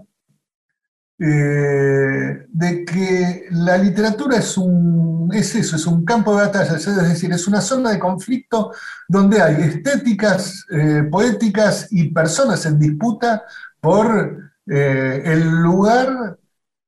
[1.18, 6.84] eh, de que la literatura es, un, es eso, es un campo de batalla, es
[6.84, 8.72] decir, es una zona de conflicto
[9.08, 13.44] donde hay estéticas, eh, poéticas y personas en disputa
[13.80, 16.38] por eh, el lugar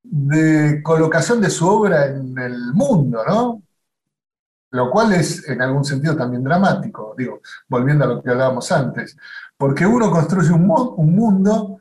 [0.02, 3.63] de colocación de su obra en el mundo, ¿no?
[4.74, 9.16] Lo cual es en algún sentido también dramático, digo, volviendo a lo que hablábamos antes,
[9.56, 11.78] porque uno construye un, un mundo,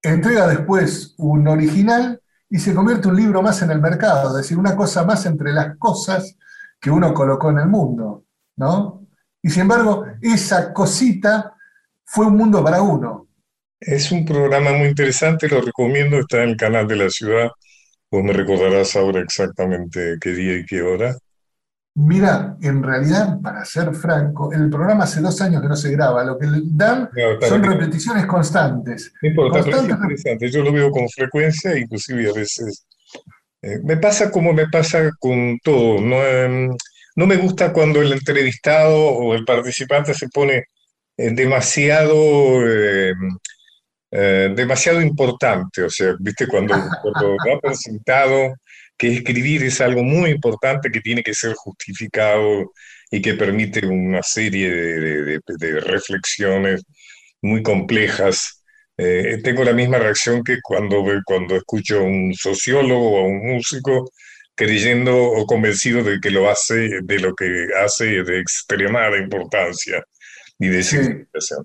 [0.00, 2.18] entrega después un original
[2.48, 5.52] y se convierte un libro más en el mercado, es decir, una cosa más entre
[5.52, 6.34] las cosas
[6.80, 8.24] que uno colocó en el mundo,
[8.56, 9.06] ¿no?
[9.42, 11.54] Y sin embargo, esa cosita
[12.06, 13.28] fue un mundo para uno.
[13.78, 17.50] Es un programa muy interesante, lo recomiendo, está en el canal de la ciudad.
[18.10, 21.14] Vos me recordarás ahora exactamente qué día y qué hora.
[21.94, 26.22] Mira, en realidad, para ser franco, el programa hace dos años que no se graba.
[26.24, 27.10] Lo que dan
[27.46, 29.12] son repeticiones constantes.
[29.20, 30.50] No importa, pero es interesante.
[30.50, 32.86] Yo lo veo con frecuencia, inclusive a veces.
[33.62, 36.00] Eh, me pasa como me pasa con todo.
[36.00, 36.70] No, em,
[37.16, 40.64] no me gusta cuando el entrevistado o el participante se pone
[41.16, 43.36] eh, demasiado, em,
[44.12, 45.82] eh, demasiado importante.
[45.82, 48.54] O sea, viste, cuando, cuando ha presentado
[49.00, 52.70] que escribir es algo muy importante que tiene que ser justificado
[53.10, 56.82] y que permite una serie de, reflexiones
[57.40, 58.62] muy complejas.
[58.98, 63.54] Eh, tengo la misma reacción que cuando, cuando escucho a un sociólogo o a un
[63.54, 64.10] músico
[64.54, 70.04] creyendo o convencido de que lo hace, de lo que hace de extremada importancia
[70.58, 71.64] y de significación.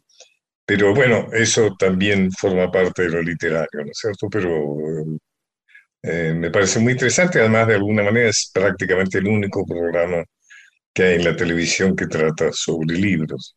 [0.66, 4.30] Pero bueno, eso también forma parte de lo literario, ¿no es cierto?
[4.32, 5.20] Pero
[6.06, 10.24] eh, me parece muy interesante, además de alguna manera es prácticamente el único programa
[10.93, 13.56] que hay en la televisión que trata sobre libros.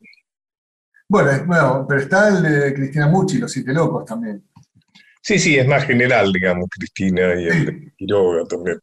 [1.09, 4.44] Bueno, pero está el de Cristina Mucci, Los Siete Locos también.
[5.22, 8.78] Sí, sí, es más general, digamos, Cristina y el de Quiroga también.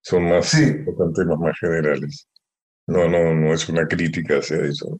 [0.00, 2.28] Son más, temas más generales.
[2.86, 4.98] No, no, no es una crítica hacia eso.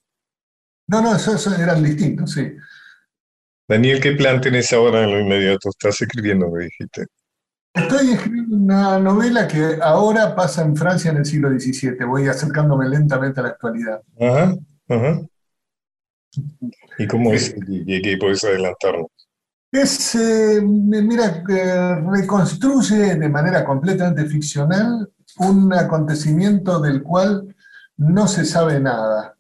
[0.87, 2.53] No, no, esos eran distintos, sí.
[3.69, 5.71] Daniel, ¿qué plan tenés ahora en lo inmediato?
[5.71, 7.07] Estás escribiendo, me dijiste.
[7.75, 12.05] Estoy escribiendo una novela que ahora pasa en Francia en el siglo XVII.
[12.05, 14.01] Voy acercándome lentamente a la actualidad.
[14.21, 14.55] Ajá,
[14.89, 15.21] ajá.
[16.99, 17.53] ¿Y cómo es?
[17.67, 19.07] ¿Y qué puedes adelantarnos?
[19.73, 21.43] Es, eh, mira,
[22.13, 27.57] reconstruye de manera completamente ficcional un acontecimiento del cual
[27.97, 29.37] no se sabe nada.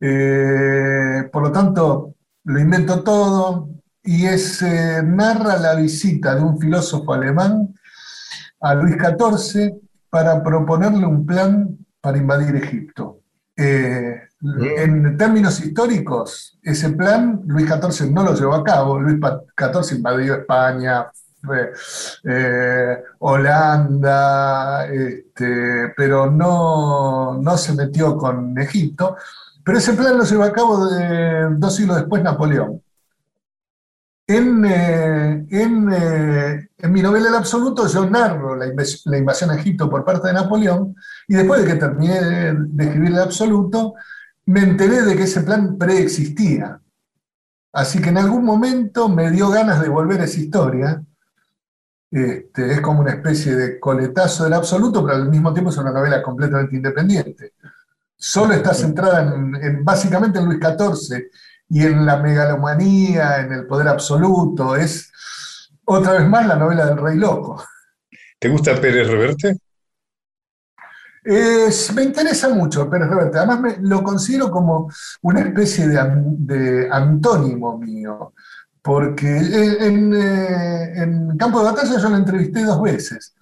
[0.00, 2.14] Eh, por lo tanto,
[2.44, 3.68] lo invento todo,
[4.06, 7.74] y es, eh, narra la visita de un filósofo alemán
[8.60, 9.74] a Luis XIV
[10.08, 13.20] para proponerle un plan para invadir Egipto.
[13.56, 14.22] Eh,
[14.78, 19.00] en términos históricos, ese plan Luis XIV no lo llevó a cabo.
[19.00, 21.10] Luis XIV invadió España,
[22.24, 29.16] eh, Holanda, este, pero no, no se metió con Egipto.
[29.64, 30.88] Pero ese plan lo llevó a cabo
[31.58, 32.80] dos siglos después Napoleón.
[34.28, 40.04] En, eh, eh, en, mi novela El Absoluto yo narro la, invasión a Egipto por
[40.04, 40.96] parte de Napoleón
[41.28, 43.94] y después de que terminé de escribir El Absoluto,
[44.46, 46.80] me enteré de que ese plan preexistía.
[47.72, 51.02] Así que en algún momento me dio ganas de volver a esa historia.
[52.10, 55.92] Este, es como una especie de coletazo del absoluto, pero al mismo tiempo es una
[55.92, 57.52] novela completamente independiente.
[58.16, 61.26] Solo está centrada en, básicamente en Luis XIV
[61.68, 64.76] y en la megalomanía, en el poder absoluto.
[64.76, 65.10] Es
[65.84, 67.62] otra vez más la novela del Rey Loco.
[68.38, 69.56] ¿Te gusta Pérez Reverte?
[71.94, 73.38] me interesa mucho Pérez Reverte.
[73.38, 74.90] Además, lo considero como
[75.22, 78.32] una especie de, antónimo mío.
[78.80, 83.34] Porque en, eh, en, Campo de Batalla yo lo entrevisté dos veces.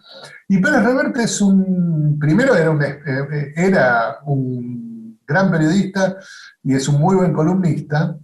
[0.49, 2.19] Y Pérez Reverte es un.
[2.19, 4.94] Primero era un, eh, eh, era un
[5.27, 6.17] gran periodista
[6.63, 8.17] y es un muy buen columnista,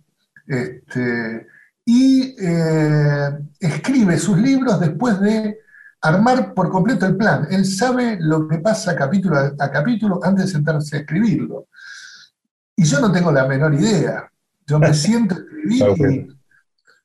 [0.46, 1.46] este,
[1.84, 5.59] y eh, escribe sus libros después de
[6.03, 7.46] armar por completo el plan.
[7.51, 11.68] Él sabe lo que pasa capítulo a, capítulo antes de sentarse a escribirlo.
[12.76, 14.30] Y yo no tengo la menor idea.
[14.66, 16.36] Yo me siento a escribir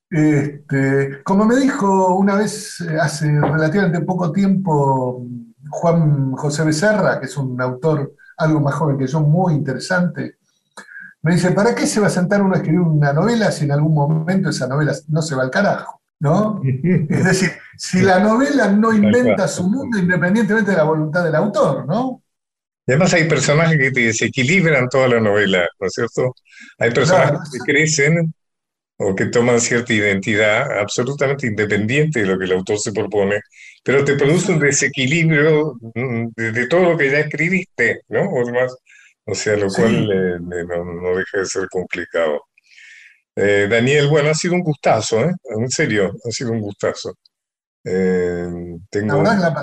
[0.09, 5.25] este, como me dijo una vez eh, hace relativamente poco tiempo
[5.69, 10.38] Juan José Becerra, que es un autor algo más joven que yo, muy interesante,
[11.21, 13.71] me dice, ¿para qué se va a sentar uno a escribir una novela si en
[13.71, 16.01] algún momento esa novela no se va al carajo?
[16.19, 16.61] ¿No?
[17.09, 21.86] Es decir, si la novela no inventa su mundo independientemente de la voluntad del autor,
[21.88, 22.21] ¿no?
[22.88, 26.36] Y además hay personajes que desequilibran toda la novela, ¿no es cierto?
[26.77, 28.33] Hay personajes que crecen
[28.97, 33.41] o que toman cierta identidad absolutamente independiente de lo que el autor se propone,
[33.86, 38.27] pero te produce un desequilibrio mm, de, todo lo que ya escribiste, ¿no?
[38.31, 38.75] O demás,
[39.25, 40.07] o sea, lo cual
[40.39, 42.41] no, deja de ser complicado.
[43.36, 45.31] Eh, Daniel, bueno, ha sido un gustazo, ¿eh?
[45.55, 47.15] En serio, ha sido un gustazo.
[47.83, 49.53] Eh, tengo, la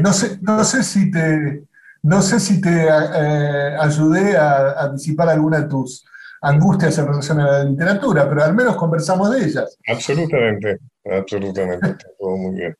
[0.00, 1.64] no, sé, no sé si te,
[2.02, 6.02] No sé si te eh, ayudé a, disipar alguna de tus
[6.40, 9.76] angustias en relación a la literatura, pero al menos conversamos de ellas.
[9.86, 12.74] Absolutamente, absolutamente, todo muy bien.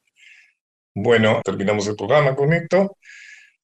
[0.95, 2.97] Bueno, terminamos el programa con esto.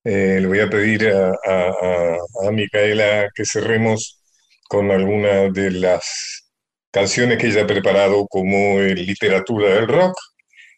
[0.05, 4.22] Eh, le voy a pedir a, a, Micaela que cerremos
[4.68, 6.49] con alguna de las
[6.93, 10.14] canciones que ella ha preparado como literatura del rock.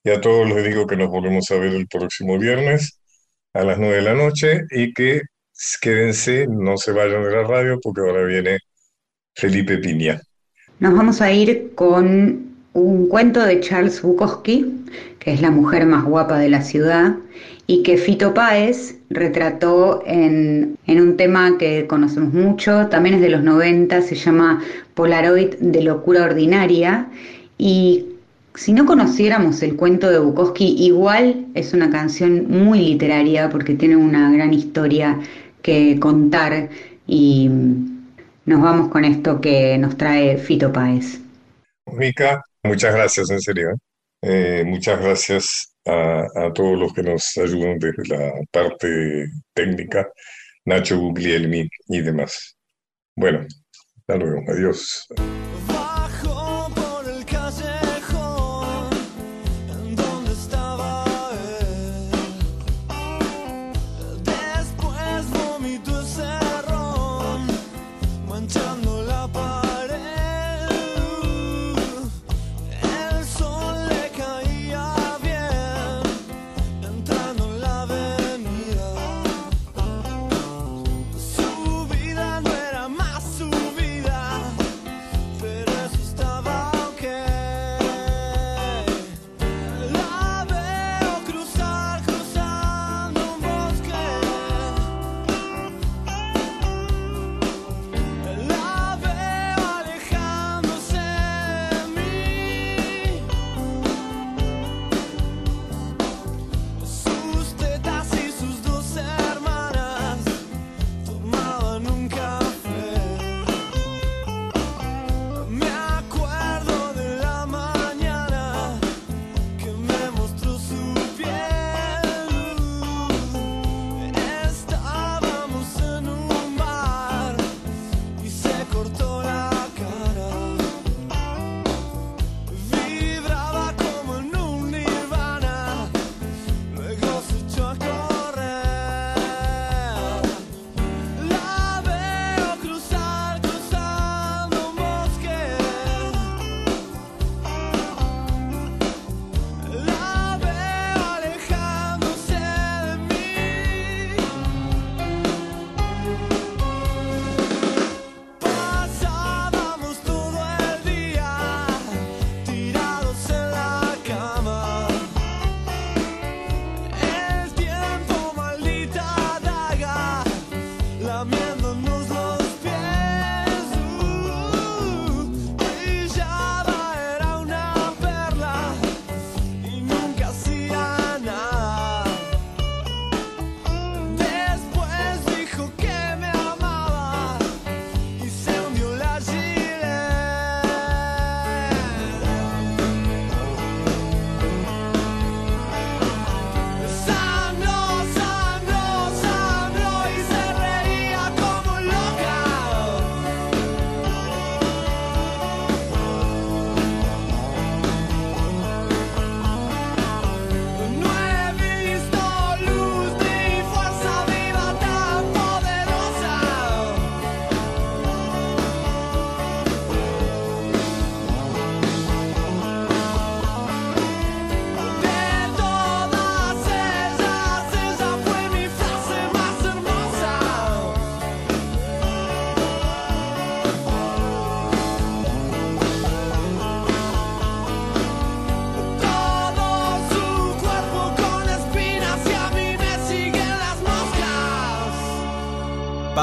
[0.03, 2.99] Y a todos les digo que nos volvemos a ver el próximo viernes
[3.53, 5.23] a las 9 de la noche y que
[5.81, 8.59] quédense, no se vayan de la radio porque ahora viene
[9.35, 10.21] Felipe Piña.
[10.79, 14.85] Nos vamos a ir con un cuento de Charles Bukowski,
[15.19, 17.17] que es la mujer más guapa de la ciudad,
[17.67, 23.29] y que Fito Páez retrató en, en, un tema que conocemos mucho, también es de
[23.29, 24.63] los 90, se llama
[24.95, 27.09] Polaroid de locura ordinaria,
[27.59, 28.07] y
[28.55, 33.97] si no conociéramos el cuento de Bukowski, igual es una canción muy literaria porque tiene
[33.97, 35.21] una gran historia
[35.63, 36.69] que contar
[37.07, 37.49] y
[38.47, 41.21] nos vamos con esto que nos trae Fito Páez.
[41.93, 43.71] Mica, muchas gracias, en serio.
[43.71, 43.77] ¿eh?
[44.23, 50.09] Eh, muchas gracias a, todos los que nos ayudan desde la parte técnica,
[50.65, 52.57] Nacho Guglielmi y demás.
[53.17, 53.47] Bueno,
[53.97, 55.09] hasta luego, adiós.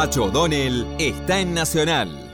[0.06, 2.25] Pacho O'Donnell está en Nacional